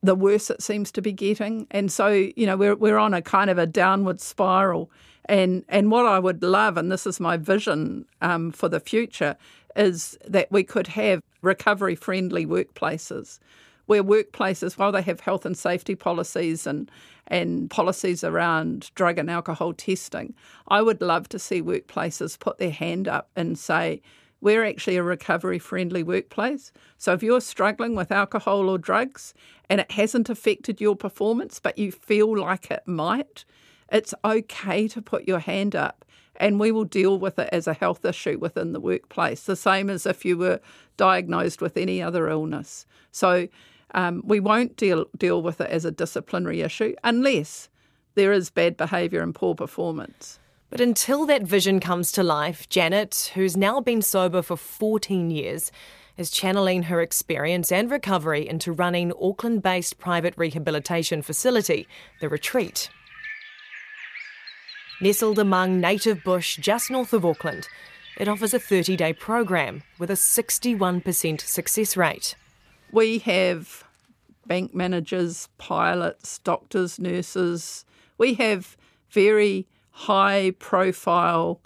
the 0.02 0.14
worse 0.14 0.50
it 0.50 0.62
seems 0.62 0.92
to 0.92 1.02
be 1.02 1.12
getting. 1.12 1.66
And 1.70 1.90
so, 1.90 2.08
you 2.08 2.46
know, 2.46 2.56
we're 2.56 2.76
we're 2.76 2.98
on 2.98 3.14
a 3.14 3.22
kind 3.22 3.50
of 3.50 3.58
a 3.58 3.66
downward 3.66 4.20
spiral. 4.20 4.90
And 5.26 5.64
and 5.68 5.90
what 5.90 6.06
I 6.06 6.18
would 6.18 6.42
love, 6.42 6.76
and 6.76 6.90
this 6.90 7.06
is 7.06 7.20
my 7.20 7.36
vision 7.36 8.06
um, 8.22 8.50
for 8.52 8.68
the 8.68 8.80
future, 8.80 9.36
is 9.76 10.18
that 10.26 10.50
we 10.50 10.64
could 10.64 10.88
have 10.88 11.22
recovery 11.42 11.94
friendly 11.94 12.46
workplaces 12.46 13.38
where 13.88 14.04
workplaces, 14.04 14.76
while 14.76 14.92
they 14.92 15.02
have 15.02 15.20
health 15.20 15.46
and 15.46 15.56
safety 15.56 15.94
policies 15.94 16.66
and 16.66 16.90
and 17.26 17.68
policies 17.68 18.24
around 18.24 18.90
drug 18.94 19.18
and 19.18 19.30
alcohol 19.30 19.74
testing, 19.74 20.34
I 20.68 20.80
would 20.80 21.02
love 21.02 21.28
to 21.30 21.38
see 21.38 21.60
workplaces 21.60 22.38
put 22.38 22.56
their 22.56 22.70
hand 22.70 23.06
up 23.06 23.28
and 23.36 23.58
say, 23.58 24.00
we're 24.40 24.64
actually 24.64 24.96
a 24.96 25.02
recovery 25.02 25.58
friendly 25.58 26.02
workplace. 26.02 26.72
So 26.96 27.12
if 27.12 27.22
you're 27.22 27.40
struggling 27.40 27.94
with 27.94 28.12
alcohol 28.12 28.68
or 28.68 28.78
drugs 28.78 29.34
and 29.68 29.80
it 29.80 29.90
hasn't 29.92 30.28
affected 30.28 30.80
your 30.80 30.96
performance, 30.96 31.58
but 31.60 31.78
you 31.78 31.90
feel 31.90 32.38
like 32.38 32.70
it 32.70 32.82
might, 32.86 33.44
it's 33.90 34.14
okay 34.24 34.86
to 34.88 35.02
put 35.02 35.26
your 35.26 35.40
hand 35.40 35.74
up 35.74 36.04
and 36.36 36.60
we 36.60 36.70
will 36.70 36.84
deal 36.84 37.18
with 37.18 37.38
it 37.38 37.48
as 37.52 37.66
a 37.66 37.74
health 37.74 38.04
issue 38.04 38.38
within 38.38 38.72
the 38.72 38.80
workplace, 38.80 39.42
the 39.42 39.56
same 39.56 39.90
as 39.90 40.06
if 40.06 40.24
you 40.24 40.38
were 40.38 40.60
diagnosed 40.96 41.60
with 41.60 41.76
any 41.76 42.00
other 42.00 42.28
illness. 42.28 42.86
So 43.10 43.48
um, 43.92 44.22
we 44.24 44.38
won't 44.38 44.76
deal 44.76 45.06
deal 45.16 45.42
with 45.42 45.60
it 45.60 45.70
as 45.70 45.84
a 45.84 45.90
disciplinary 45.90 46.60
issue 46.60 46.94
unless 47.02 47.68
there 48.14 48.32
is 48.32 48.50
bad 48.50 48.76
behaviour 48.76 49.22
and 49.22 49.34
poor 49.34 49.54
performance. 49.54 50.38
But 50.70 50.80
until 50.80 51.24
that 51.26 51.42
vision 51.42 51.80
comes 51.80 52.12
to 52.12 52.22
life, 52.22 52.68
Janet, 52.68 53.32
who's 53.34 53.56
now 53.56 53.80
been 53.80 54.02
sober 54.02 54.42
for 54.42 54.56
14 54.56 55.30
years, 55.30 55.72
is 56.18 56.30
channeling 56.30 56.84
her 56.84 57.00
experience 57.00 57.72
and 57.72 57.90
recovery 57.90 58.46
into 58.46 58.72
running 58.72 59.12
Auckland 59.20 59.62
based 59.62 59.98
private 59.98 60.34
rehabilitation 60.36 61.22
facility, 61.22 61.86
The 62.20 62.28
Retreat. 62.28 62.90
Nestled 65.00 65.38
among 65.38 65.80
native 65.80 66.22
bush 66.24 66.56
just 66.56 66.90
north 66.90 67.12
of 67.12 67.24
Auckland, 67.24 67.68
it 68.18 68.28
offers 68.28 68.52
a 68.52 68.58
30 68.58 68.96
day 68.96 69.12
program 69.12 69.84
with 69.98 70.10
a 70.10 70.14
61% 70.14 71.40
success 71.40 71.96
rate. 71.96 72.34
We 72.90 73.20
have 73.20 73.84
bank 74.44 74.74
managers, 74.74 75.48
pilots, 75.56 76.38
doctors, 76.40 76.98
nurses. 76.98 77.84
We 78.18 78.34
have 78.34 78.76
very 79.10 79.68
high 79.98 80.52
profile, 80.60 81.60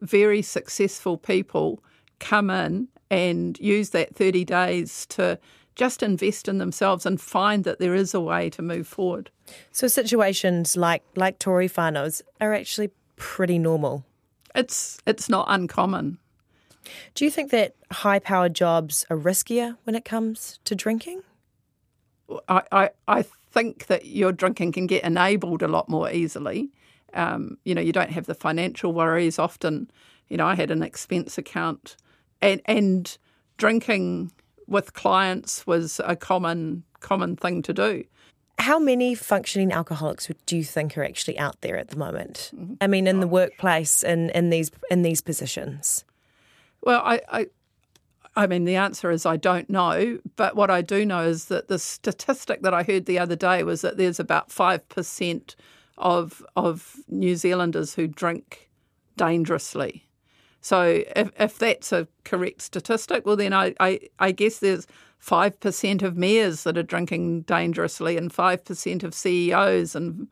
very 0.00 0.40
successful 0.40 1.18
people 1.18 1.82
come 2.18 2.48
in 2.48 2.88
and 3.10 3.58
use 3.60 3.90
that 3.90 4.16
30 4.16 4.42
days 4.46 5.04
to 5.06 5.38
just 5.74 6.02
invest 6.02 6.48
in 6.48 6.56
themselves 6.56 7.04
and 7.04 7.20
find 7.20 7.64
that 7.64 7.78
there 7.80 7.94
is 7.94 8.14
a 8.14 8.20
way 8.20 8.48
to 8.48 8.62
move 8.62 8.86
forward. 8.88 9.30
So 9.70 9.86
situations 9.86 10.78
like 10.78 11.02
like 11.14 11.38
Tory 11.38 11.68
whānaus 11.68 12.22
are 12.40 12.54
actually 12.54 12.90
pretty 13.16 13.58
normal. 13.58 14.04
It's 14.54 14.98
it's 15.06 15.28
not 15.28 15.46
uncommon. 15.50 16.16
Do 17.14 17.26
you 17.26 17.30
think 17.30 17.50
that 17.50 17.74
high 17.92 18.18
powered 18.18 18.54
jobs 18.54 19.04
are 19.10 19.18
riskier 19.18 19.76
when 19.84 19.94
it 19.94 20.06
comes 20.06 20.58
to 20.64 20.74
drinking? 20.74 21.22
I, 22.48 22.62
I, 22.72 22.90
I 23.06 23.22
think 23.22 23.86
that 23.86 24.06
your 24.06 24.32
drinking 24.32 24.72
can 24.72 24.86
get 24.86 25.04
enabled 25.04 25.62
a 25.62 25.68
lot 25.68 25.88
more 25.88 26.10
easily. 26.10 26.70
Um, 27.14 27.58
you 27.64 27.74
know, 27.74 27.80
you 27.80 27.92
don't 27.92 28.10
have 28.10 28.26
the 28.26 28.34
financial 28.34 28.92
worries 28.92 29.38
often. 29.38 29.90
You 30.28 30.36
know, 30.36 30.46
I 30.46 30.54
had 30.54 30.70
an 30.70 30.82
expense 30.82 31.38
account 31.38 31.96
and 32.40 32.60
and 32.66 33.16
drinking 33.56 34.32
with 34.66 34.94
clients 34.94 35.66
was 35.66 36.00
a 36.04 36.16
common 36.16 36.84
common 37.00 37.36
thing 37.36 37.62
to 37.62 37.72
do. 37.72 38.04
How 38.58 38.78
many 38.78 39.14
functioning 39.14 39.72
alcoholics 39.72 40.30
do 40.46 40.56
you 40.56 40.64
think 40.64 40.96
are 40.96 41.04
actually 41.04 41.38
out 41.38 41.60
there 41.60 41.76
at 41.76 41.88
the 41.88 41.96
moment? 41.96 42.52
I 42.80 42.86
mean, 42.86 43.06
in 43.06 43.20
the 43.20 43.26
workplace 43.26 44.04
and 44.04 44.30
in 44.30 44.50
these 44.50 44.70
in 44.90 45.02
these 45.02 45.20
positions. 45.20 46.04
Well, 46.80 47.02
I, 47.04 47.20
I, 47.32 47.46
I 48.36 48.46
mean, 48.46 48.64
the 48.64 48.76
answer 48.76 49.10
is 49.10 49.26
I 49.26 49.36
don't 49.36 49.68
know. 49.68 50.18
But 50.36 50.54
what 50.54 50.70
I 50.70 50.82
do 50.82 51.04
know 51.04 51.22
is 51.22 51.46
that 51.46 51.68
the 51.68 51.78
statistic 51.78 52.62
that 52.62 52.74
I 52.74 52.82
heard 52.84 53.06
the 53.06 53.18
other 53.18 53.36
day 53.36 53.64
was 53.64 53.80
that 53.80 53.96
there's 53.96 54.20
about 54.20 54.52
five 54.52 54.88
percent 54.88 55.56
of 55.96 56.44
of 56.56 56.96
New 57.08 57.36
Zealanders 57.36 57.94
who 57.94 58.06
drink 58.06 58.70
dangerously. 59.16 60.08
So 60.60 61.04
if, 61.14 61.30
if 61.38 61.58
that's 61.58 61.92
a 61.92 62.08
correct 62.24 62.62
statistic, 62.62 63.26
well 63.26 63.36
then 63.36 63.52
I, 63.52 63.74
I, 63.80 64.00
I 64.18 64.32
guess 64.32 64.58
there's 64.58 64.86
five 65.18 65.60
percent 65.60 66.02
of 66.02 66.16
mayors 66.16 66.64
that 66.64 66.78
are 66.78 66.82
drinking 66.82 67.42
dangerously 67.42 68.16
and 68.16 68.32
five 68.32 68.64
percent 68.64 69.02
of 69.02 69.14
CEOs 69.14 69.94
and 69.94 70.28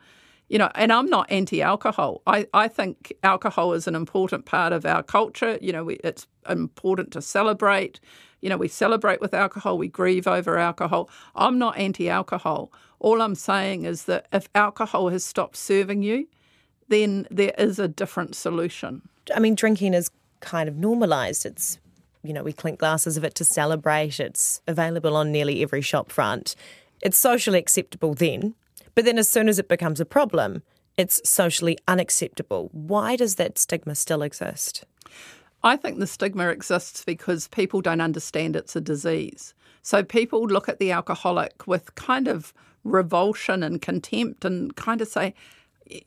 you 0.53 0.59
know, 0.59 0.71
and 0.75 0.93
I'm 0.93 1.07
not 1.07 1.33
anti-alcohol. 1.33 2.21
I, 2.27 2.47
I 2.53 2.69
think 2.69 3.11
alcohol 3.23 3.73
is 3.73 3.89
an 3.89 3.95
important 3.95 4.45
part 4.45 4.75
of 4.75 4.85
our 4.85 5.03
culture. 5.03 5.57
You 5.63 5.73
know, 5.73 5.83
we, 5.83 5.95
it's 6.05 6.27
important 6.47 7.11
to 7.13 7.23
celebrate. 7.23 8.01
You 8.43 8.51
know, 8.51 8.59
we 8.59 8.69
celebrate 8.69 9.23
with 9.23 9.33
alcohol, 9.33 9.79
we 9.79 9.89
grieve 9.89 10.27
over 10.27 10.59
alcohol. 10.59 11.09
I'm 11.35 11.59
not 11.59 11.79
anti-alcohol. 11.79 12.71
All 13.01 13.23
I'm 13.23 13.35
saying 13.35 13.87
is 13.87 14.05
that 14.05 14.27
if 14.31 14.47
alcohol 14.55 15.09
has 15.09 15.25
stopped 15.25 15.57
serving 15.57 16.03
you, 16.03 16.29
then 16.89 17.27
there 17.31 17.55
is 17.57 17.79
a 17.79 17.89
different 17.89 18.37
solution. 18.37 19.01
I 19.35 19.41
mean, 19.41 19.55
drinking 19.55 19.95
is 19.95 20.11
kind 20.41 20.69
of 20.69 20.77
normalised. 20.77 21.47
It's, 21.47 21.79
you 22.23 22.35
know, 22.35 22.43
we 22.43 22.53
clink 22.53 22.79
glasses 22.79 23.17
of 23.17 23.25
it 23.25 23.35
to 23.37 23.45
celebrate. 23.45 24.21
It's 24.21 24.61
available 24.69 25.17
on 25.17 25.33
nearly 25.33 25.63
every 25.63 25.81
shop 25.81 26.13
front. 26.13 26.55
It's 27.01 27.17
socially 27.17 27.59
acceptable 27.59 28.13
then, 28.13 28.55
but 28.95 29.05
then 29.05 29.19
as 29.19 29.29
soon 29.29 29.49
as 29.49 29.59
it 29.59 29.69
becomes 29.69 30.01
a 30.01 30.05
problem, 30.05 30.63
it's 30.97 31.27
socially 31.29 31.79
unacceptable. 31.89 32.69
Why 32.73 33.17
does 33.17 33.37
that 33.37 33.59
stigma 33.59 33.95
still 33.95 34.23
exist? 34.23 34.85
I 35.65 35.77
think 35.77 35.99
the 35.99 36.07
stigma 36.07 36.49
exists 36.49 37.05
because 37.05 37.49
people 37.49 37.81
don't 37.81 38.01
understand 38.01 38.57
it's 38.57 38.77
a 38.77 38.81
disease. 38.81 39.55
So 39.83 40.03
people 40.03 40.47
look 40.47 40.69
at 40.69 40.79
the 40.79 40.93
alcoholic 40.93 41.67
with 41.67 41.95
kind 41.95 42.29
of 42.29 42.53
revulsion 42.85 43.63
and 43.63 43.81
contempt 43.81 44.45
and 44.45 44.75
kind 44.77 45.01
of 45.01 45.09
say, 45.09 45.35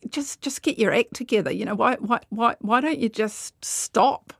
just 0.08 0.40
just 0.40 0.62
get 0.62 0.78
your 0.78 0.92
act 0.92 1.14
together. 1.14 1.50
You 1.50 1.64
know, 1.64 1.74
why 1.74 1.96
why 1.96 2.20
why 2.30 2.56
why 2.60 2.80
don't 2.80 2.98
you 2.98 3.08
just 3.08 3.64
stop? 3.64 4.32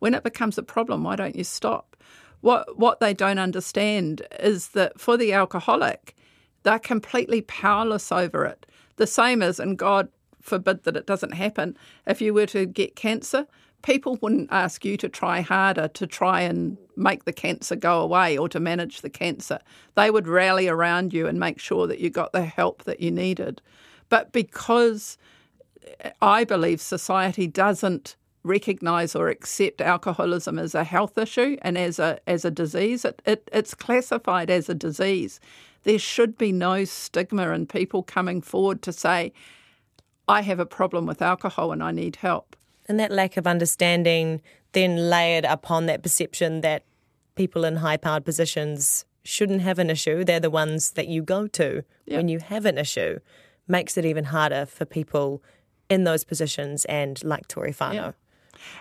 When 0.00 0.14
it 0.14 0.22
becomes 0.22 0.58
a 0.58 0.62
problem, 0.62 1.04
why 1.04 1.16
don't 1.16 1.36
you 1.36 1.44
stop? 1.44 1.96
What 2.40 2.78
what 2.78 3.00
they 3.00 3.14
don't 3.14 3.38
understand 3.38 4.22
is 4.40 4.68
that 4.68 5.00
for 5.00 5.16
the 5.16 5.32
alcoholic, 5.32 6.16
they're 6.64 6.78
completely 6.78 7.40
powerless 7.42 8.10
over 8.10 8.44
it. 8.44 8.66
The 8.96 9.06
same 9.06 9.42
as, 9.42 9.60
and 9.60 9.78
God 9.78 10.08
forbid 10.40 10.84
that 10.84 10.96
it 10.96 11.06
doesn't 11.06 11.32
happen, 11.32 11.76
if 12.06 12.20
you 12.20 12.34
were 12.34 12.46
to 12.46 12.66
get 12.66 12.96
cancer, 12.96 13.46
people 13.82 14.18
wouldn't 14.22 14.50
ask 14.50 14.84
you 14.84 14.96
to 14.96 15.08
try 15.08 15.40
harder 15.40 15.88
to 15.88 16.06
try 16.06 16.40
and 16.40 16.78
make 16.96 17.24
the 17.24 17.32
cancer 17.32 17.76
go 17.76 18.00
away 18.00 18.36
or 18.36 18.48
to 18.48 18.58
manage 18.58 19.02
the 19.02 19.10
cancer. 19.10 19.58
They 19.94 20.10
would 20.10 20.26
rally 20.26 20.68
around 20.68 21.12
you 21.12 21.26
and 21.26 21.38
make 21.38 21.58
sure 21.58 21.86
that 21.86 22.00
you 22.00 22.10
got 22.10 22.32
the 22.32 22.44
help 22.44 22.84
that 22.84 23.00
you 23.00 23.10
needed. 23.10 23.60
But 24.08 24.32
because 24.32 25.18
I 26.22 26.44
believe 26.44 26.80
society 26.80 27.46
doesn't 27.46 28.16
recognise 28.42 29.14
or 29.14 29.28
accept 29.28 29.80
alcoholism 29.80 30.58
as 30.58 30.74
a 30.74 30.84
health 30.84 31.16
issue 31.18 31.56
and 31.62 31.76
as 31.76 31.98
a 31.98 32.20
as 32.26 32.44
a 32.44 32.50
disease, 32.50 33.04
it, 33.04 33.20
it, 33.26 33.50
it's 33.52 33.74
classified 33.74 34.50
as 34.50 34.68
a 34.68 34.74
disease. 34.74 35.40
There 35.84 35.98
should 35.98 36.36
be 36.36 36.52
no 36.52 36.84
stigma 36.84 37.50
in 37.52 37.66
people 37.66 38.02
coming 38.02 38.40
forward 38.42 38.82
to 38.82 38.92
say, 38.92 39.32
I 40.26 40.40
have 40.42 40.58
a 40.58 40.66
problem 40.66 41.06
with 41.06 41.20
alcohol 41.22 41.72
and 41.72 41.82
I 41.82 41.90
need 41.92 42.16
help. 42.16 42.56
And 42.86 42.98
that 43.00 43.10
lack 43.10 43.36
of 43.36 43.46
understanding 43.46 44.42
then 44.72 45.08
layered 45.08 45.44
upon 45.44 45.86
that 45.86 46.02
perception 46.02 46.60
that 46.62 46.84
people 47.34 47.64
in 47.64 47.76
high 47.76 47.96
powered 47.96 48.24
positions 48.24 49.04
shouldn't 49.22 49.60
have 49.62 49.78
an 49.78 49.88
issue. 49.90 50.24
They're 50.24 50.40
the 50.40 50.50
ones 50.50 50.92
that 50.92 51.08
you 51.08 51.22
go 51.22 51.46
to 51.48 51.82
Yeah. 52.06 52.16
when 52.18 52.28
you 52.28 52.40
have 52.40 52.66
an 52.66 52.76
issue, 52.78 53.18
makes 53.68 53.96
it 53.96 54.04
even 54.04 54.24
harder 54.24 54.66
for 54.66 54.84
people 54.84 55.42
in 55.88 56.04
those 56.04 56.24
positions 56.24 56.84
and 56.86 57.22
like 57.24 57.46
Tory 57.48 57.72
Whānau. 57.72 57.94
Yeah. 57.94 58.12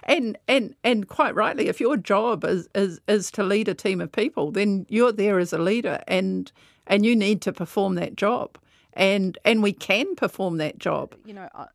And 0.03 0.38
and 0.48 0.75
and 0.83 1.07
quite 1.07 1.36
rightly, 1.36 1.67
if 1.67 1.79
your 1.81 1.98
job 1.98 2.43
is, 2.45 2.67
is 2.75 3.00
is 3.07 3.31
to 3.31 3.43
lead 3.43 3.67
a 3.67 3.74
team 3.74 4.00
of 4.01 4.12
people, 4.12 4.51
then 4.51 4.86
you're 4.89 5.12
there 5.12 5.39
as 5.39 5.51
a 5.51 5.57
leader 5.57 6.01
and 6.07 6.51
and 6.88 7.06
you 7.06 7.16
need 7.16 7.42
to 7.42 7.54
perform 7.54 7.96
that 7.96 8.16
job. 8.16 8.58
And 8.94 9.38
and 9.44 9.63
we 9.63 9.74
can 9.74 10.16
perform 10.16 10.58
that 10.58 10.78
job. 10.78 11.16
You 11.25 11.34
know, 11.34 11.50
uh, 11.56 11.66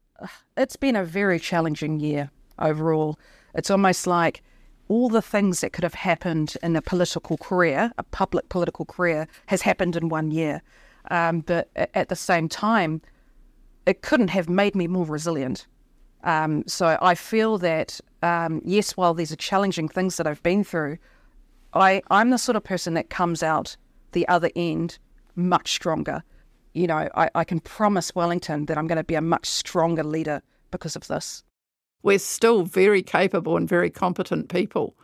it's 0.57 0.77
been 0.77 0.97
a 0.97 1.05
very 1.05 1.39
challenging 1.41 2.01
year 2.01 2.31
overall. 2.59 3.19
It's 3.55 3.71
almost 3.71 4.07
like 4.07 4.43
all 4.89 5.09
the 5.09 5.23
things 5.23 5.61
that 5.61 5.73
could 5.73 5.85
have 5.85 5.95
happened 5.95 6.57
in 6.63 6.75
a 6.77 6.83
political 6.83 7.37
career, 7.37 7.93
a 7.99 8.03
public 8.03 8.49
political 8.49 8.85
career, 8.85 9.29
has 9.47 9.63
happened 9.63 9.97
in 9.97 10.09
one 10.09 10.31
year. 10.31 10.63
Um, 11.11 11.41
but 11.41 11.69
at 11.77 12.09
the 12.09 12.17
same 12.17 12.49
time, 12.49 13.01
it 13.87 14.03
couldn't 14.03 14.29
have 14.29 14.49
made 14.49 14.75
me 14.75 14.87
more 14.87 15.07
resilient. 15.07 15.67
Um, 16.25 16.65
so 16.67 16.99
I 17.01 17.15
feel 17.15 17.59
that 17.59 18.01
um, 18.23 18.61
yes, 18.65 18.97
while 18.97 19.15
these 19.15 19.33
are 19.33 19.37
challenging 19.37 19.89
things 19.89 20.17
that 20.17 20.27
I've 20.27 20.43
been 20.43 20.65
through, 20.65 20.99
I 21.75 22.03
I'm 22.11 22.31
the 22.31 22.39
sort 22.39 22.57
of 22.57 22.65
person 22.65 22.95
that 22.95 23.11
comes 23.11 23.43
out 23.43 23.77
the 24.13 24.27
other 24.29 24.51
end 24.57 24.99
much 25.35 25.73
stronger. 25.73 26.23
You 26.75 26.87
know, 26.87 27.09
I, 27.15 27.31
I 27.35 27.45
can 27.45 27.61
promise 27.61 28.15
Wellington 28.15 28.67
that 28.67 28.79
I'm 28.79 28.87
going 28.87 28.97
to 28.97 29.05
be 29.05 29.15
a 29.15 29.21
much 29.21 29.47
stronger 29.47 30.05
leader 30.05 30.43
because 30.71 30.97
of 30.97 31.07
this. 31.09 31.43
We're 32.03 32.19
still 32.19 32.63
very 32.63 33.03
capable 33.03 33.57
and 33.57 33.69
very 33.69 33.91
competent 33.91 34.49
people. 34.49 34.97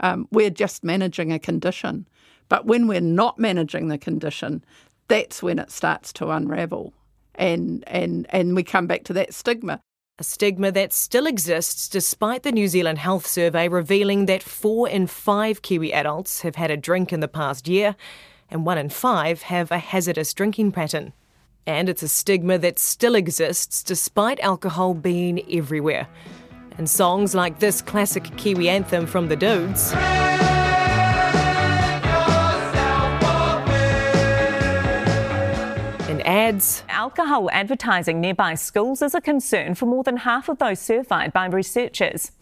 Um, 0.00 0.28
we're 0.30 0.50
just 0.50 0.84
managing 0.84 1.32
a 1.32 1.38
condition. 1.38 2.08
But 2.48 2.66
when 2.66 2.86
we're 2.86 3.00
not 3.00 3.38
managing 3.38 3.88
the 3.88 3.98
condition, 3.98 4.64
that's 5.08 5.42
when 5.42 5.58
it 5.58 5.70
starts 5.70 6.12
to 6.14 6.30
unravel. 6.30 6.94
And, 7.34 7.84
and, 7.86 8.26
and 8.30 8.56
we 8.56 8.62
come 8.62 8.86
back 8.86 9.04
to 9.04 9.12
that 9.14 9.34
stigma. 9.34 9.80
A 10.18 10.24
stigma 10.24 10.72
that 10.72 10.92
still 10.92 11.26
exists 11.26 11.88
despite 11.88 12.42
the 12.42 12.50
New 12.50 12.66
Zealand 12.66 12.98
Health 12.98 13.26
Survey 13.26 13.68
revealing 13.68 14.26
that 14.26 14.42
four 14.42 14.88
in 14.88 15.06
five 15.06 15.62
Kiwi 15.62 15.92
adults 15.92 16.40
have 16.40 16.56
had 16.56 16.72
a 16.72 16.76
drink 16.76 17.12
in 17.12 17.20
the 17.20 17.28
past 17.28 17.68
year, 17.68 17.94
and 18.50 18.64
one 18.64 18.78
in 18.78 18.88
five 18.88 19.42
have 19.42 19.70
a 19.70 19.78
hazardous 19.78 20.32
drinking 20.34 20.72
pattern. 20.72 21.12
And 21.66 21.88
it's 21.88 22.02
a 22.02 22.08
stigma 22.08 22.58
that 22.58 22.78
still 22.78 23.14
exists 23.14 23.82
despite 23.82 24.40
alcohol 24.40 24.94
being 24.94 25.40
everywhere. 25.52 26.08
And 26.78 26.88
songs 26.88 27.34
like 27.34 27.58
this 27.58 27.82
classic 27.82 28.24
Kiwi 28.36 28.68
anthem 28.68 29.06
from 29.06 29.28
the 29.28 29.36
Dudes. 29.36 29.92
In 36.08 36.22
ads, 36.22 36.84
Alcohol 36.88 37.50
advertising 37.52 38.20
nearby 38.20 38.54
schools 38.54 39.02
is 39.02 39.14
a 39.14 39.20
concern 39.20 39.74
for 39.74 39.86
more 39.86 40.02
than 40.02 40.16
half 40.16 40.48
of 40.48 40.58
those 40.58 40.80
surveyed 40.80 41.32
by 41.32 41.46
researchers. 41.46 42.32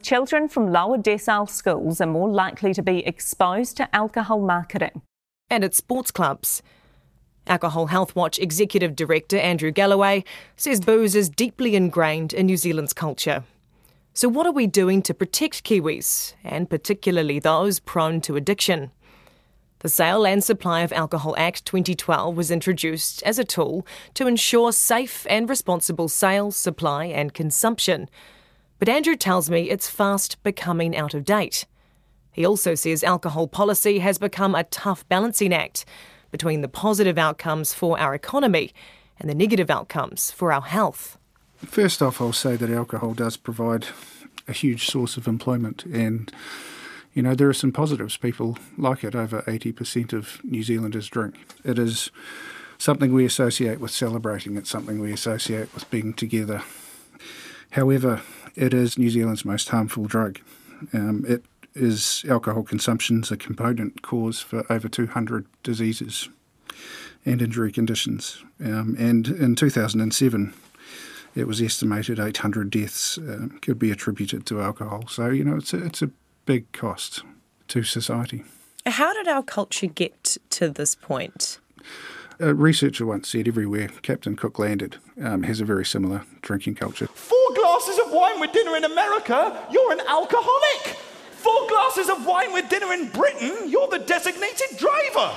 Children 0.00 0.48
from 0.48 0.72
lower 0.72 0.96
decile 0.96 1.48
schools 1.48 2.00
are 2.00 2.06
more 2.06 2.30
likely 2.30 2.72
to 2.72 2.82
be 2.82 3.04
exposed 3.04 3.76
to 3.78 3.94
alcohol 3.94 4.40
marketing. 4.40 5.02
And 5.50 5.64
at 5.64 5.74
sports 5.74 6.10
clubs. 6.10 6.62
Alcohol 7.46 7.86
Health 7.86 8.16
Watch 8.16 8.38
Executive 8.38 8.96
Director 8.96 9.38
Andrew 9.38 9.70
Galloway 9.70 10.24
says 10.56 10.80
booze 10.80 11.14
is 11.14 11.28
deeply 11.28 11.76
ingrained 11.76 12.32
in 12.32 12.46
New 12.46 12.56
Zealand's 12.56 12.92
culture. 12.92 13.44
So, 14.14 14.28
what 14.28 14.46
are 14.46 14.52
we 14.52 14.66
doing 14.66 15.02
to 15.02 15.14
protect 15.14 15.62
Kiwis, 15.62 16.32
and 16.42 16.68
particularly 16.68 17.38
those 17.38 17.78
prone 17.78 18.20
to 18.22 18.34
addiction? 18.34 18.90
The 19.80 19.90
Sale 19.90 20.26
and 20.26 20.42
Supply 20.42 20.80
of 20.80 20.92
Alcohol 20.92 21.34
Act 21.36 21.64
2012 21.66 22.34
was 22.36 22.50
introduced 22.50 23.22
as 23.22 23.38
a 23.38 23.44
tool 23.44 23.86
to 24.14 24.26
ensure 24.26 24.72
safe 24.72 25.26
and 25.28 25.48
responsible 25.48 26.08
sale, 26.08 26.50
supply, 26.50 27.04
and 27.04 27.34
consumption. 27.34 28.08
But 28.78 28.88
Andrew 28.88 29.16
tells 29.16 29.50
me 29.50 29.70
it's 29.70 29.88
fast 29.88 30.42
becoming 30.42 30.96
out 30.96 31.14
of 31.14 31.24
date. 31.24 31.66
He 32.36 32.44
also 32.44 32.74
says 32.74 33.02
alcohol 33.02 33.48
policy 33.48 34.00
has 34.00 34.18
become 34.18 34.54
a 34.54 34.64
tough 34.64 35.08
balancing 35.08 35.54
act 35.54 35.86
between 36.30 36.60
the 36.60 36.68
positive 36.68 37.16
outcomes 37.16 37.72
for 37.72 37.98
our 37.98 38.14
economy 38.14 38.72
and 39.18 39.30
the 39.30 39.34
negative 39.34 39.70
outcomes 39.70 40.30
for 40.30 40.52
our 40.52 40.60
health. 40.60 41.16
First 41.56 42.02
off, 42.02 42.20
I'll 42.20 42.34
say 42.34 42.56
that 42.56 42.68
alcohol 42.68 43.14
does 43.14 43.38
provide 43.38 43.86
a 44.46 44.52
huge 44.52 44.86
source 44.86 45.16
of 45.16 45.26
employment 45.26 45.86
and 45.86 46.30
you 47.14 47.22
know, 47.22 47.34
there 47.34 47.48
are 47.48 47.54
some 47.54 47.72
positives. 47.72 48.18
People 48.18 48.58
like 48.76 49.02
it. 49.02 49.14
Over 49.14 49.40
80% 49.46 50.12
of 50.12 50.44
New 50.44 50.62
Zealanders 50.62 51.08
drink. 51.08 51.34
It 51.64 51.78
is 51.78 52.10
something 52.76 53.14
we 53.14 53.24
associate 53.24 53.80
with 53.80 53.90
celebrating, 53.90 54.58
it's 54.58 54.68
something 54.68 55.00
we 55.00 55.14
associate 55.14 55.72
with 55.72 55.90
being 55.90 56.12
together. 56.12 56.62
However, 57.70 58.20
it 58.54 58.74
is 58.74 58.98
New 58.98 59.08
Zealand's 59.08 59.46
most 59.46 59.70
harmful 59.70 60.04
drug. 60.04 60.40
Um, 60.92 61.24
it 61.26 61.42
is 61.76 62.24
alcohol 62.28 62.62
consumption 62.62 63.22
is 63.22 63.30
a 63.30 63.36
component 63.36 64.02
cause 64.02 64.40
for 64.40 64.64
over 64.72 64.88
200 64.88 65.46
diseases 65.62 66.28
and 67.24 67.42
injury 67.42 67.72
conditions. 67.72 68.42
Um, 68.64 68.96
and 68.98 69.28
in 69.28 69.54
2007, 69.56 70.54
it 71.34 71.46
was 71.46 71.60
estimated 71.60 72.18
800 72.18 72.70
deaths 72.70 73.18
uh, 73.18 73.48
could 73.60 73.78
be 73.78 73.90
attributed 73.90 74.46
to 74.46 74.62
alcohol. 74.62 75.06
So, 75.08 75.28
you 75.28 75.44
know, 75.44 75.56
it's 75.56 75.74
a, 75.74 75.84
it's 75.84 76.02
a 76.02 76.10
big 76.46 76.70
cost 76.72 77.22
to 77.68 77.82
society. 77.82 78.44
How 78.86 79.12
did 79.12 79.28
our 79.28 79.42
culture 79.42 79.88
get 79.88 80.38
to 80.50 80.70
this 80.70 80.94
point? 80.94 81.58
A 82.38 82.54
researcher 82.54 83.06
once 83.06 83.28
said 83.28 83.48
everywhere 83.48 83.88
Captain 84.02 84.36
Cook 84.36 84.58
landed 84.58 84.96
um, 85.22 85.42
has 85.42 85.60
a 85.60 85.64
very 85.64 85.84
similar 85.84 86.22
drinking 86.42 86.74
culture. 86.74 87.06
Four 87.06 87.54
glasses 87.54 87.98
of 87.98 88.12
wine 88.12 88.38
with 88.40 88.52
dinner 88.52 88.76
in 88.76 88.84
America, 88.84 89.66
you're 89.70 89.92
an 89.92 90.00
alcoholic. 90.00 90.96
Four 91.46 91.68
glasses 91.68 92.08
of 92.10 92.26
wine 92.26 92.52
with 92.52 92.68
dinner 92.68 92.92
in 92.92 93.08
Britain, 93.10 93.70
you're 93.70 93.86
the 93.86 94.00
designated 94.00 94.78
driver. 94.78 95.32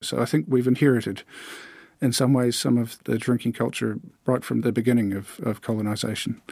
So 0.00 0.18
I 0.18 0.24
think 0.24 0.46
we've 0.48 0.66
inherited, 0.66 1.22
in 2.00 2.12
some 2.12 2.32
ways, 2.32 2.56
some 2.56 2.76
of 2.76 2.98
the 3.04 3.16
drinking 3.16 3.52
culture 3.52 4.00
right 4.26 4.42
from 4.42 4.62
the 4.62 4.72
beginning 4.72 5.12
of, 5.12 5.38
of 5.44 5.62
colonisation. 5.62 6.42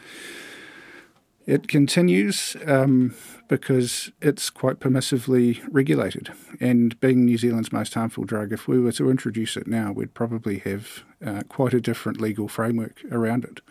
It 1.46 1.66
continues 1.66 2.56
um, 2.64 3.16
because 3.49 4.12
it's 4.23 4.50
quite 4.50 4.78
permissively 4.78 5.61
regulated. 5.68 6.30
And 6.61 6.99
being 7.00 7.25
New 7.25 7.38
Zealand's 7.38 7.73
most 7.73 7.94
harmful 7.94 8.23
drug, 8.23 8.52
if 8.52 8.68
we 8.68 8.78
were 8.78 8.92
to 8.92 9.11
introduce 9.11 9.56
it 9.56 9.66
now, 9.66 9.90
we'd 9.90 10.14
probably 10.14 10.61
have 10.61 11.02
uh, 11.26 11.42
quite 11.49 11.75
a 11.75 11.80
different 11.80 12.20
legal 12.20 12.46
framework 12.46 13.02
around 13.11 13.42
it, 13.42 13.62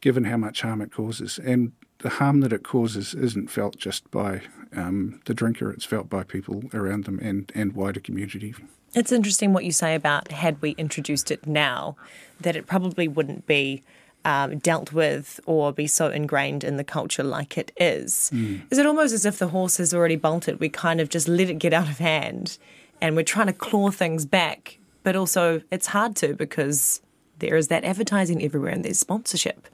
given 0.00 0.22
how 0.22 0.36
much 0.36 0.62
harm 0.62 0.80
it 0.80 0.92
causes. 0.92 1.40
And 1.40 1.72
the 1.98 2.10
harm 2.10 2.40
that 2.40 2.52
it 2.52 2.62
causes 2.62 3.14
isn't 3.14 3.50
felt 3.50 3.76
just 3.76 4.10
by 4.10 4.42
um, 4.74 5.20
the 5.24 5.34
drinker, 5.34 5.70
it's 5.70 5.84
felt 5.84 6.08
by 6.08 6.22
people 6.22 6.64
around 6.74 7.04
them 7.04 7.18
and, 7.20 7.50
and 7.54 7.72
wider 7.72 8.00
community. 8.00 8.54
It's 8.94 9.12
interesting 9.12 9.52
what 9.52 9.64
you 9.64 9.72
say 9.72 9.94
about 9.94 10.30
had 10.30 10.60
we 10.62 10.70
introduced 10.72 11.30
it 11.30 11.46
now, 11.46 11.96
that 12.40 12.56
it 12.56 12.66
probably 12.66 13.08
wouldn't 13.08 13.46
be 13.46 13.82
um, 14.24 14.58
dealt 14.58 14.92
with 14.92 15.38
or 15.46 15.72
be 15.72 15.86
so 15.86 16.08
ingrained 16.08 16.64
in 16.64 16.76
the 16.76 16.84
culture 16.84 17.22
like 17.22 17.56
it 17.56 17.72
is. 17.76 18.30
Mm. 18.34 18.62
Is 18.70 18.78
it 18.78 18.86
almost 18.86 19.14
as 19.14 19.24
if 19.24 19.38
the 19.38 19.48
horse 19.48 19.76
has 19.76 19.94
already 19.94 20.16
bolted? 20.16 20.58
We 20.60 20.68
kind 20.68 21.00
of 21.00 21.08
just 21.08 21.28
let 21.28 21.48
it 21.48 21.58
get 21.58 21.72
out 21.72 21.88
of 21.88 21.98
hand 21.98 22.58
and 23.00 23.14
we're 23.14 23.22
trying 23.22 23.46
to 23.46 23.52
claw 23.52 23.90
things 23.90 24.26
back, 24.26 24.78
but 25.02 25.14
also 25.14 25.62
it's 25.70 25.88
hard 25.88 26.16
to 26.16 26.34
because 26.34 27.00
there 27.38 27.56
is 27.56 27.68
that 27.68 27.84
advertising 27.84 28.42
everywhere 28.42 28.72
and 28.72 28.84
there's 28.84 28.98
sponsorship. 28.98 29.68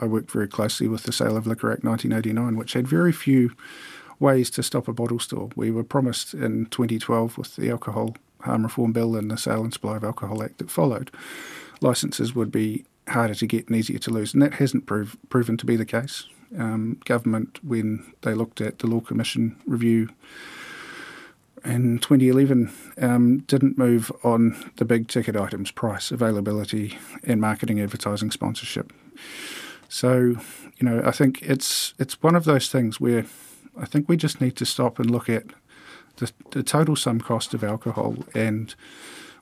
I 0.00 0.06
worked 0.06 0.30
very 0.30 0.48
closely 0.48 0.88
with 0.88 1.04
the 1.04 1.12
Sale 1.12 1.36
of 1.36 1.46
Liquor 1.46 1.72
Act 1.72 1.84
1989, 1.84 2.56
which 2.56 2.72
had 2.72 2.86
very 2.86 3.12
few 3.12 3.52
ways 4.18 4.50
to 4.50 4.62
stop 4.62 4.88
a 4.88 4.92
bottle 4.92 5.18
store. 5.18 5.50
We 5.56 5.70
were 5.70 5.84
promised 5.84 6.34
in 6.34 6.66
2012 6.66 7.38
with 7.38 7.56
the 7.56 7.70
Alcohol 7.70 8.16
Harm 8.40 8.62
Reform 8.62 8.92
Bill 8.92 9.16
and 9.16 9.30
the 9.30 9.38
Sale 9.38 9.64
and 9.64 9.72
Supply 9.72 9.96
of 9.96 10.04
Alcohol 10.04 10.42
Act 10.42 10.58
that 10.58 10.70
followed, 10.70 11.10
licences 11.80 12.34
would 12.34 12.52
be 12.52 12.84
harder 13.08 13.34
to 13.34 13.46
get 13.46 13.68
and 13.68 13.76
easier 13.76 13.98
to 13.98 14.10
lose. 14.10 14.34
And 14.34 14.42
that 14.42 14.54
hasn't 14.54 14.86
prove, 14.86 15.16
proven 15.28 15.56
to 15.58 15.66
be 15.66 15.76
the 15.76 15.84
case. 15.84 16.26
Um, 16.58 17.00
government, 17.04 17.58
when 17.64 18.12
they 18.22 18.34
looked 18.34 18.60
at 18.60 18.78
the 18.78 18.86
Law 18.86 19.00
Commission 19.00 19.56
review 19.66 20.10
in 21.64 21.98
2011, 21.98 22.72
um, 22.98 23.38
didn't 23.40 23.78
move 23.78 24.12
on 24.22 24.70
the 24.76 24.84
big 24.84 25.08
ticket 25.08 25.36
items 25.36 25.70
price, 25.70 26.10
availability, 26.10 26.98
and 27.24 27.40
marketing, 27.40 27.80
advertising, 27.80 28.30
sponsorship. 28.30 28.92
So, 29.88 30.16
you 30.78 30.82
know, 30.82 31.02
I 31.04 31.10
think 31.10 31.42
it's 31.42 31.94
it's 31.98 32.22
one 32.22 32.34
of 32.34 32.44
those 32.44 32.68
things 32.68 33.00
where 33.00 33.26
I 33.76 33.86
think 33.86 34.08
we 34.08 34.16
just 34.16 34.40
need 34.40 34.56
to 34.56 34.66
stop 34.66 34.98
and 34.98 35.10
look 35.10 35.28
at 35.28 35.44
the, 36.16 36.32
the 36.50 36.62
total 36.62 36.96
sum 36.96 37.20
cost 37.20 37.54
of 37.54 37.64
alcohol 37.64 38.16
and 38.34 38.74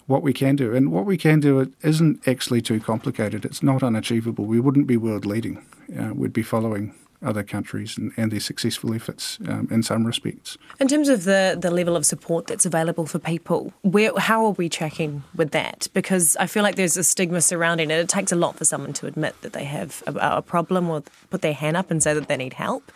what 0.06 0.22
we 0.22 0.32
can 0.32 0.56
do. 0.56 0.74
And 0.74 0.90
what 0.90 1.04
we 1.04 1.16
can 1.16 1.40
do 1.40 1.60
it 1.60 1.70
isn't 1.82 2.26
actually 2.26 2.62
too 2.62 2.80
complicated. 2.80 3.44
It's 3.44 3.62
not 3.62 3.82
unachievable. 3.82 4.44
We 4.44 4.60
wouldn't 4.60 4.86
be 4.86 4.96
world 4.96 5.24
leading. 5.24 5.64
Uh, 5.98 6.12
we'd 6.14 6.32
be 6.32 6.42
following 6.42 6.94
other 7.24 7.42
countries 7.42 7.96
and, 7.96 8.12
and 8.16 8.30
their 8.32 8.40
successful 8.40 8.94
efforts 8.94 9.38
um, 9.48 9.68
in 9.70 9.82
some 9.82 10.04
respects. 10.06 10.58
In 10.80 10.88
terms 10.88 11.08
of 11.08 11.24
the, 11.24 11.56
the 11.58 11.70
level 11.70 11.96
of 11.96 12.04
support 12.04 12.46
that's 12.46 12.66
available 12.66 13.06
for 13.06 13.18
people, 13.18 13.72
where 13.82 14.12
how 14.18 14.44
are 14.46 14.52
we 14.52 14.68
tracking 14.68 15.22
with 15.34 15.50
that? 15.52 15.88
Because 15.94 16.36
I 16.36 16.46
feel 16.46 16.62
like 16.62 16.76
there's 16.76 16.96
a 16.96 17.04
stigma 17.04 17.40
surrounding 17.40 17.90
it. 17.90 17.98
It 17.98 18.08
takes 18.08 18.32
a 18.32 18.36
lot 18.36 18.56
for 18.56 18.64
someone 18.64 18.92
to 18.94 19.06
admit 19.06 19.40
that 19.42 19.52
they 19.52 19.64
have 19.64 20.02
a, 20.06 20.36
a 20.38 20.42
problem 20.42 20.90
or 20.90 21.02
put 21.30 21.42
their 21.42 21.54
hand 21.54 21.76
up 21.76 21.90
and 21.90 22.02
say 22.02 22.14
that 22.14 22.28
they 22.28 22.36
need 22.36 22.54
help. 22.54 22.92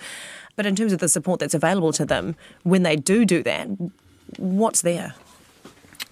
But 0.57 0.67
in 0.67 0.75
terms 0.75 0.93
of 0.93 1.01
the 1.01 1.09
support 1.09 1.41
that's 1.41 1.55
available 1.55 1.93
to 1.93 2.07
them, 2.07 2.35
when 2.63 2.83
they 2.83 2.97
do 2.97 3.25
do 3.25 3.43
that, 3.43 3.69
what's 4.39 4.83
there? 4.83 5.15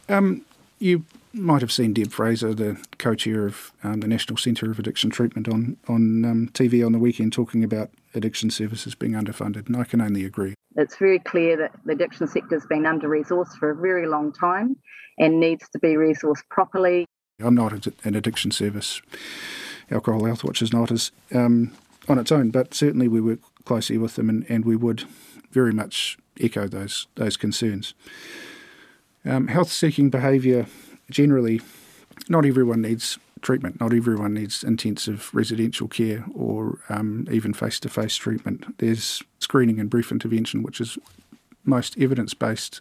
Um, 0.09 0.43
you 0.79 1.05
might 1.35 1.61
have 1.61 1.73
seen 1.73 1.93
Deb 1.93 2.13
Fraser, 2.13 2.55
the 2.55 2.83
co-chair 2.99 3.47
of 3.47 3.73
um, 3.83 4.01
the 4.01 4.09
National 4.09 4.37
Centre 4.37 4.71
of 4.71 4.79
Addiction 4.79 5.11
Treatment, 5.11 5.49
on 5.49 5.77
on 5.89 6.25
um, 6.25 6.49
TV 6.55 6.85
on 6.85 6.93
the 6.93 6.99
weekend 6.99 7.33
talking 7.33 7.65
about 7.65 7.91
addiction 8.15 8.51
services 8.51 8.95
being 8.95 9.13
underfunded, 9.13 9.67
and 9.67 9.77
I 9.77 9.85
can 9.85 10.01
only 10.01 10.25
agree. 10.25 10.55
It's 10.77 10.97
very 10.97 11.19
clear 11.19 11.57
that 11.57 11.73
the 11.85 11.93
addiction 11.93 12.27
sector 12.27 12.57
has 12.57 12.67
been 12.67 12.87
under-resourced 12.87 13.57
for 13.59 13.71
a 13.71 13.77
very 13.77 14.07
long 14.07 14.33
time 14.33 14.77
and 15.19 15.39
needs 15.39 15.69
to 15.71 15.79
be 15.79 15.95
resourced 15.95 16.43
properly. 16.51 17.07
I'm 17.41 17.55
not 17.55 17.87
an 18.05 18.15
addiction 18.15 18.51
service. 18.51 19.01
Alcohol 19.91 20.25
Health 20.25 20.45
Watch 20.45 20.63
is 20.63 20.73
not 20.73 20.91
as 20.91 21.13
um, 21.33 21.73
on 22.09 22.19
its 22.19 22.33
own, 22.33 22.51
but 22.51 22.75
certainly 22.75 23.09
we 23.09 23.21
work 23.21 23.41
closely 23.65 23.99
with 23.99 24.17
them, 24.17 24.29
and, 24.29 24.47
and 24.49 24.65
we 24.65 24.77
would 24.77 25.05
very 25.51 25.73
much 25.73 26.19
echo 26.41 26.67
those 26.67 27.07
those 27.15 27.37
concerns. 27.37 27.95
Um, 29.25 29.49
health 29.49 29.73
seeking 29.73 30.11
behaviour 30.11 30.67
generally, 31.15 31.63
not 32.29 32.45
everyone 32.45 32.83
needs 32.83 33.19
treatment. 33.41 33.81
Not 33.81 33.93
everyone 33.93 34.35
needs 34.35 34.65
intensive 34.65 35.31
residential 35.33 35.87
care 35.87 36.25
or 36.35 36.81
um, 36.89 37.29
even 37.31 37.55
face 37.55 37.79
to 37.81 37.89
face 37.89 38.17
treatment. 38.17 38.79
There's 38.79 39.23
screening 39.39 39.79
and 39.79 39.89
brief 39.89 40.11
intervention, 40.11 40.63
which 40.63 40.81
is 40.81 40.99
most 41.65 41.97
evidence 41.99 42.35
based 42.35 42.81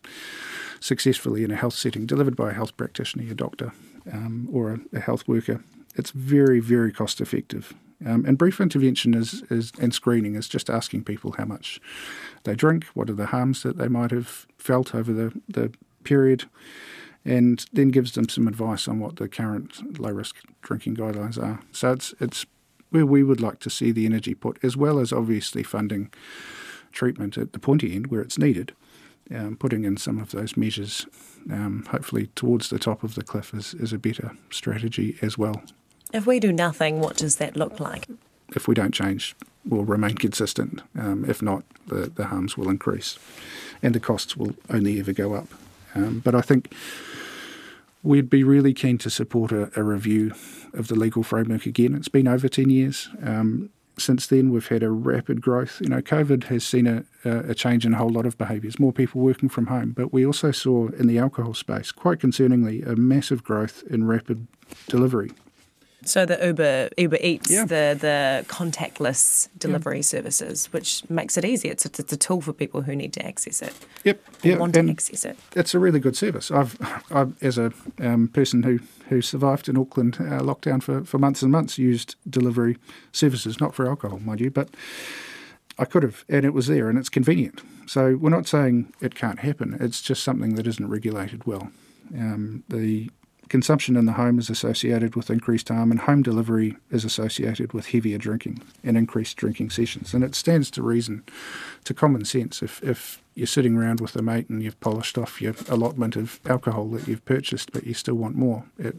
successfully 0.80 1.43
in 1.43 1.52
a 1.52 1.56
health 1.56 1.76
setting, 1.76 2.06
delivered 2.06 2.36
by 2.36 2.50
a 2.50 2.54
health 2.54 2.76
practitioner, 2.76 3.32
a 3.32 3.36
doctor, 3.36 3.72
um, 4.12 4.50
or 4.52 4.72
a, 4.72 4.98
a, 4.98 5.00
health 5.00 5.28
worker. 5.28 5.63
It's 5.96 6.12
very, 6.12 6.60
very 6.60 6.91
cost 6.91 7.22
effective. 7.22 7.74
Um, 8.06 8.26
and 8.26 8.38
brief 8.38 8.60
intervention 8.60 9.13
is, 9.13 9.43
is 9.50 9.72
and 9.80 9.93
screening 9.93 10.36
is 10.36 10.50
just 10.50 10.69
asking 10.69 11.06
people 11.06 11.36
how 11.38 11.46
much 11.46 11.80
they 12.43 12.56
drink, 12.56 12.86
what 12.93 13.10
are 13.10 13.13
the 13.13 13.28
harms 13.28 13.63
that 13.63 13.78
they 13.78 13.88
might 13.88 14.12
have 14.12 14.46
felt 14.58 14.93
over 14.93 15.13
the, 15.13 15.32
the 15.48 15.72
period, 16.04 16.46
and 17.25 17.65
then 17.73 17.89
gives 17.89 18.13
them 18.13 18.27
some 18.27 18.47
advice 18.47 18.88
on 18.88 18.99
what 18.99 19.15
the 19.15 19.27
current 19.27 19.99
low 19.99 20.12
risk 20.12 20.38
drinking 20.62 20.95
guidelines 20.95 21.41
are. 21.41 21.62
So 21.71 21.91
it's 21.93 22.13
it's 22.19 22.45
where 22.89 23.05
we 23.05 23.23
would 23.23 23.41
like 23.41 23.59
to 23.59 23.69
see 23.69 23.91
the 23.91 24.05
energy 24.05 24.36
put, 24.36 24.63
as 24.63 24.77
well 24.77 24.99
as 24.99 25.12
obviously 25.12 25.63
funding 25.63 26.12
treatment 26.91 27.38
at 27.38 27.53
the 27.53 27.59
pointy 27.59 27.95
end 27.95 28.07
where 28.07 28.21
it's 28.21 28.38
needed. 28.38 28.73
Um, 29.33 29.55
putting 29.55 29.83
in 29.83 29.97
some 29.97 30.19
of 30.19 30.31
those 30.31 30.55
measures, 30.55 31.07
um, 31.49 31.86
hopefully 31.89 32.27
towards 32.36 32.69
the 32.69 32.77
top 32.77 33.03
of 33.03 33.15
the 33.15 33.23
cliff, 33.23 33.53
is, 33.53 33.73
is 33.73 33.93
a 33.93 33.97
better 33.97 34.33
strategy 34.51 35.17
as 35.21 35.38
well. 35.38 35.63
If 36.13 36.27
we 36.27 36.39
do 36.39 36.51
nothing, 36.51 36.99
what 36.99 37.17
does 37.17 37.38
that 37.38 37.55
look 37.55 37.79
like? 37.79 38.07
If 38.55 38.67
we 38.67 38.75
don't 38.75 38.93
change, 38.93 39.36
we'll 39.65 39.86
remain 39.86 40.15
consistent. 40.15 40.81
Um, 40.95 41.25
if 41.27 41.41
not, 41.41 41.63
the, 41.88 42.12
the 42.13 42.25
harms 42.25 42.57
will 42.57 42.69
increase 42.69 43.17
and 43.81 43.95
the 43.95 43.99
costs 43.99 44.38
will 44.38 44.53
only 44.69 44.99
ever 44.99 45.13
go 45.13 45.33
up. 45.33 45.47
Um, 45.95 46.19
but 46.19 46.36
I 46.36 46.41
think 46.41 46.73
we'd 48.01 48.29
be 48.29 48.43
really 48.43 48.73
keen 48.73 48.97
to 48.99 49.10
support 49.10 49.51
a, 49.51 49.71
a, 49.79 49.84
review 49.84 50.34
of 50.73 50.88
the 50.88 50.95
legal 50.95 51.23
framework 51.23 51.65
again. 51.65 51.95
It's 51.95 52.10
been 52.10 52.27
over 52.27 52.49
10 52.49 52.69
years. 52.69 53.10
Um, 53.21 53.69
since 53.97 54.27
then, 54.27 54.51
we've 54.51 54.67
had 54.67 54.84
a 54.84 54.89
rapid 54.89 55.41
growth. 55.41 55.79
You 55.79 55.89
know, 55.89 56.01
COVID 56.01 56.45
has 56.45 56.65
seen 56.65 56.88
a, 56.88 57.03
a 57.23 57.53
change 57.53 57.86
in 57.86 57.93
a 57.93 57.97
whole 57.97 58.10
lot 58.10 58.25
of 58.25 58.38
behaviours, 58.38 58.79
more 58.79 58.91
people 58.91 59.21
working 59.21 59.49
from 59.49 59.67
home. 59.67 59.91
But 59.91 60.12
we 60.12 60.25
also 60.25 60.51
saw 60.51 60.88
in 60.88 61.08
the 61.08 61.19
alcohol 61.19 61.53
space, 61.53 61.91
quite 61.91 62.19
concerningly, 62.19 62.86
a 62.86 62.95
massive 62.95 63.43
growth 63.43 63.84
in 63.89 64.06
rapid 64.06 64.47
delivery. 64.88 65.32
So 66.05 66.25
the 66.25 66.45
Uber 66.45 66.89
Uber 66.97 67.17
Eats, 67.21 67.51
yeah. 67.51 67.65
the 67.65 67.97
the 67.99 68.45
contactless 68.47 69.49
delivery 69.57 69.97
yeah. 69.97 70.01
services, 70.03 70.67
which 70.73 71.07
makes 71.09 71.37
it 71.37 71.45
easy. 71.45 71.69
It's, 71.69 71.85
it's 71.85 72.13
a 72.13 72.17
tool 72.17 72.41
for 72.41 72.53
people 72.53 72.81
who 72.81 72.95
need 72.95 73.13
to 73.13 73.25
access 73.25 73.61
it. 73.61 73.73
Yep, 74.03 74.19
yeah, 74.43 74.57
want 74.57 74.73
to 74.73 74.89
access 74.89 75.25
it. 75.25 75.37
It's 75.55 75.73
a 75.73 75.79
really 75.79 75.99
good 75.99 76.15
service. 76.15 76.51
I've, 76.51 76.77
I've 77.11 77.41
as 77.43 77.57
a 77.57 77.71
um, 77.99 78.27
person 78.27 78.63
who 78.63 78.79
who 79.09 79.21
survived 79.21 79.69
in 79.69 79.77
Auckland 79.77 80.15
uh, 80.19 80.39
lockdown 80.39 80.81
for, 80.81 81.03
for 81.03 81.17
months 81.17 81.41
and 81.41 81.51
months, 81.51 81.77
used 81.77 82.15
delivery 82.29 82.77
services, 83.11 83.59
not 83.59 83.75
for 83.75 83.87
alcohol, 83.87 84.19
mind 84.19 84.41
you, 84.41 84.49
but 84.49 84.69
I 85.77 85.85
could 85.85 86.03
have, 86.03 86.23
and 86.29 86.45
it 86.45 86.53
was 86.53 86.67
there, 86.67 86.89
and 86.89 86.97
it's 86.97 87.09
convenient. 87.09 87.61
So 87.85 88.15
we're 88.15 88.29
not 88.29 88.47
saying 88.47 88.93
it 89.01 89.15
can't 89.15 89.39
happen. 89.39 89.77
It's 89.79 90.01
just 90.01 90.23
something 90.23 90.55
that 90.55 90.67
isn't 90.67 90.87
regulated 90.87 91.45
well. 91.45 91.69
Um, 92.17 92.63
the 92.69 93.09
consumption 93.49 93.95
in 93.95 94.06
the 94.06 94.13
home 94.13 94.39
is 94.39 94.49
associated 94.49 95.15
with 95.15 95.29
increased 95.29 95.69
harm, 95.69 95.91
and 95.91 96.01
home 96.01 96.23
delivery 96.23 96.77
is 96.91 97.06
associated 97.06 97.73
with 97.73 97.88
heavier 97.88 98.17
drinking 98.17 98.62
and 98.84 98.97
increased 98.97 99.38
drinking 99.38 99.69
sessions. 99.69 100.13
And 100.13 100.23
it 100.23 100.36
stands 100.36 100.71
to 100.71 100.84
reason, 100.84 101.23
to 101.84 101.93
common 101.93 102.25
sense, 102.25 102.62
if, 102.62 102.82
if 102.84 103.21
you're 103.36 103.47
sitting 103.47 103.75
around 103.75 104.01
with 104.01 104.15
a 104.15 104.21
mate 104.21 104.49
and 104.49 104.63
you've 104.63 104.79
polished 104.79 105.17
off 105.17 105.41
your 105.41 105.56
allotment 105.67 106.15
of 106.15 106.39
alcohol 106.45 106.88
that 106.89 107.08
you've 107.08 107.25
purchased, 107.25 107.71
but 107.71 107.86
you 107.86 107.93
still 107.93 108.15
want 108.15 108.36
more, 108.36 108.65
it 108.77 108.95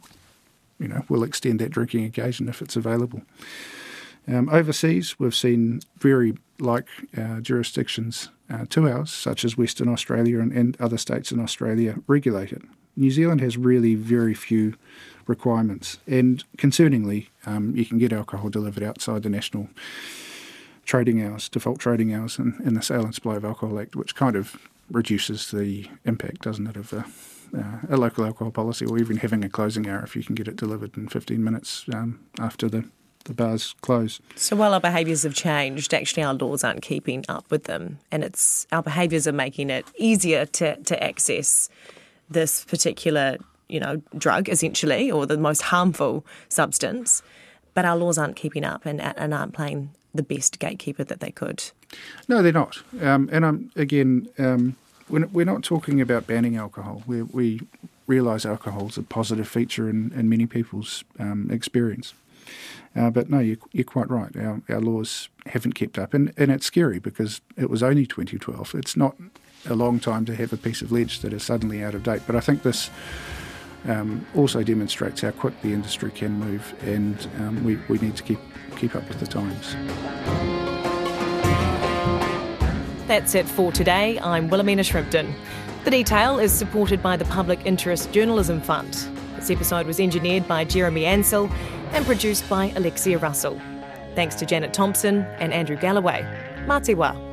you 0.79 0.89
know 0.89 1.05
will 1.09 1.23
extend 1.23 1.61
that 1.61 1.71
drinking 1.71 2.05
occasion 2.05 2.49
if 2.49 2.61
it's 2.61 2.77
available. 2.77 3.23
Um, 4.27 4.49
overseas, 4.49 5.19
we've 5.19 5.35
seen 5.35 5.81
very 5.99 6.35
like 6.59 6.89
uh, 7.17 7.41
jurisdictions 7.41 8.31
uh, 8.51 8.65
to 8.71 8.89
ours, 8.89 9.13
such 9.13 9.45
as 9.45 9.57
Western 9.57 9.89
Australia 9.89 10.41
and, 10.41 10.53
and 10.53 10.81
other 10.81 10.99
states 10.99 11.31
in 11.31 11.41
Australia, 11.41 11.97
regulate 12.07 12.53
it. 12.53 12.63
New 12.97 13.11
Zealand 13.11 13.41
has 13.41 13.57
really 13.57 13.95
very 13.95 14.35
few 14.35 14.75
requirements, 15.27 15.99
and 16.07 16.45
concerningly, 16.57 17.29
um, 17.47 17.75
you 17.75 17.85
can 17.85 17.99
get 17.99 18.13
alcohol 18.13 18.51
delivered 18.51 18.83
outside 18.83 19.23
the 19.23 19.31
national 19.31 19.69
trading 20.85 21.23
hours, 21.23 21.49
default 21.49 21.79
trading 21.79 22.15
hours, 22.15 22.39
in, 22.39 22.61
in 22.65 22.75
the 22.75 22.83
Sale 22.83 23.05
and 23.05 23.15
Supply 23.15 23.37
of 23.37 23.45
Alcohol 23.45 23.79
Act, 23.79 23.97
which 23.97 24.15
kind 24.15 24.37
of 24.37 24.57
reduces 24.91 25.51
the 25.51 25.89
impact, 26.05 26.43
doesn't 26.43 26.67
it, 26.67 26.77
of 26.77 26.93
a, 26.93 27.05
uh, 27.59 27.79
a 27.89 27.97
local 27.97 28.25
alcohol 28.25 28.51
policy, 28.51 28.85
or 28.85 28.99
even 28.99 29.17
having 29.17 29.45
a 29.45 29.49
closing 29.49 29.89
hour 29.89 30.03
if 30.03 30.15
you 30.15 30.23
can 30.23 30.35
get 30.35 30.47
it 30.47 30.57
delivered 30.57 30.97
in 30.97 31.09
15 31.09 31.43
minutes 31.43 31.85
um, 31.93 32.21
after 32.39 32.69
the 32.69 32.85
the 33.25 33.33
bars 33.33 33.75
close. 33.81 34.21
So 34.37 34.55
while 34.55 34.75
our 34.75 34.81
behaviours 34.81 35.23
have 35.23 35.35
changed, 35.35 35.95
actually 35.95 36.23
our 36.25 36.35
laws 36.35 36.63
aren't 36.63 36.83
keeping 36.83 37.25
up 37.27 37.51
with 37.51 37.65
them, 37.65 37.99
and 38.11 38.23
it's 38.23 38.67
our 38.71 38.83
behaviours 38.83 39.27
are 39.27 39.33
making 39.33 39.71
it 39.71 39.87
easier 39.97 40.45
to 40.47 40.77
to 40.77 41.03
access 41.03 41.71
this 42.29 42.65
particular, 42.65 43.37
you 43.69 43.81
know, 43.81 44.03
drug 44.17 44.49
essentially, 44.49 45.11
or 45.11 45.27
the 45.27 45.39
most 45.39 45.63
harmful 45.63 46.25
substance, 46.49 47.23
but 47.75 47.85
our 47.85 47.97
laws 47.97 48.19
aren't 48.19 48.37
keeping 48.37 48.65
up 48.65 48.87
and, 48.87 49.01
and 49.01 49.35
aren't 49.35 49.53
playing 49.53 49.91
the 50.15 50.23
best 50.23 50.59
gatekeeper 50.59 51.05
that 51.05 51.21
they 51.21 51.31
could. 51.31 51.63
No, 52.29 52.43
they're 52.43 52.53
not. 52.53 52.83
Um, 53.01 53.29
and 53.33 53.45
I'm 53.45 53.73
again, 53.77 54.29
um, 54.39 54.77
we're, 55.09 55.27
we're 55.27 55.45
not 55.45 55.63
talking 55.63 56.01
about 56.01 56.27
banning 56.27 56.57
alcohol. 56.57 57.03
We, 57.07 57.23
we 57.23 57.61
realise 58.07 58.47
alcohol 58.47 58.89
is 58.89 58.97
a 58.97 59.03
positive 59.03 59.49
feature 59.49 59.89
in, 59.89 60.13
in 60.15 60.29
many 60.29 60.47
people's 60.47 61.05
um, 61.19 61.51
experience. 61.51 62.15
Uh, 62.97 63.11
but 63.11 63.29
no, 63.29 63.41
you, 63.41 63.57
are 63.79 63.85
quite 63.85 64.09
right. 64.09 64.35
Our, 64.37 64.63
our 64.69 64.81
laws 64.81 65.29
haven't 65.47 65.73
kept 65.73 65.99
up, 65.99 66.15
and, 66.15 66.33
and 66.37 66.51
it's 66.51 66.67
scary 66.67 66.99
because 66.99 67.41
it 67.57 67.69
was 67.69 67.83
only 67.83 68.07
2012. 68.07 68.75
It's 68.77 68.97
not 68.97 69.17
a 69.67 69.75
long 69.75 69.99
time 69.99 70.25
to 70.27 70.35
have 70.37 70.53
a 70.53 70.57
piece 70.57 70.83
of 70.83 70.93
ledge 70.93 71.21
that 71.21 71.33
is 71.33 71.43
suddenly 71.43 71.83
out 71.83 71.95
of 71.95 72.03
date. 72.03 72.23
But 72.27 72.37
I 72.37 72.41
think 72.41 72.63
this 72.63 72.91
um, 73.87 74.25
also 74.35 74.63
demonstrates 74.63 75.23
how 75.23 75.33
quick 75.33 75.61
the 75.63 75.73
industry 75.73 76.11
can 76.11 76.33
move, 76.33 76.75
and 76.83 77.29
um, 77.39 77.65
we, 77.65 77.77
we 77.89 77.99
need 77.99 78.17
to 78.17 78.23
keep 78.23 78.39
keep 78.77 78.97
up 78.97 79.07
with 79.09 79.21
the 79.21 79.27
times. 79.27 79.77
That's 83.07 83.35
it 83.35 83.47
for 83.47 83.71
today. 83.71 84.19
I'm 84.21 84.49
Wilhelmina 84.49 84.83
Shrimpton. 84.83 85.33
The 85.85 85.91
detail 85.91 86.39
is 86.39 86.53
supported 86.53 87.03
by 87.03 87.17
the 87.17 87.27
Public 87.27 87.65
Interest 87.67 88.11
Journalism 88.11 88.61
Fund. 88.61 88.95
This 89.37 89.51
episode 89.51 89.87
was 89.87 90.01
engineered 90.01 90.49
by 90.49 90.65
Jeremy 90.65 91.05
Ansell 91.05 91.51
and 91.95 92.05
produced 92.05 92.49
by 92.49 92.73
Alexia 92.77 93.19
Russell. 93.19 93.59
Thanks 94.15 94.35
to 94.37 94.47
Janet 94.47 94.75
Thompson 94.75 95.23
and 95.39 95.53
Andrew 95.53 95.77
Galloway. 95.77 96.23
Mā 96.67 96.85
te 96.85 96.95
wā. 96.95 97.24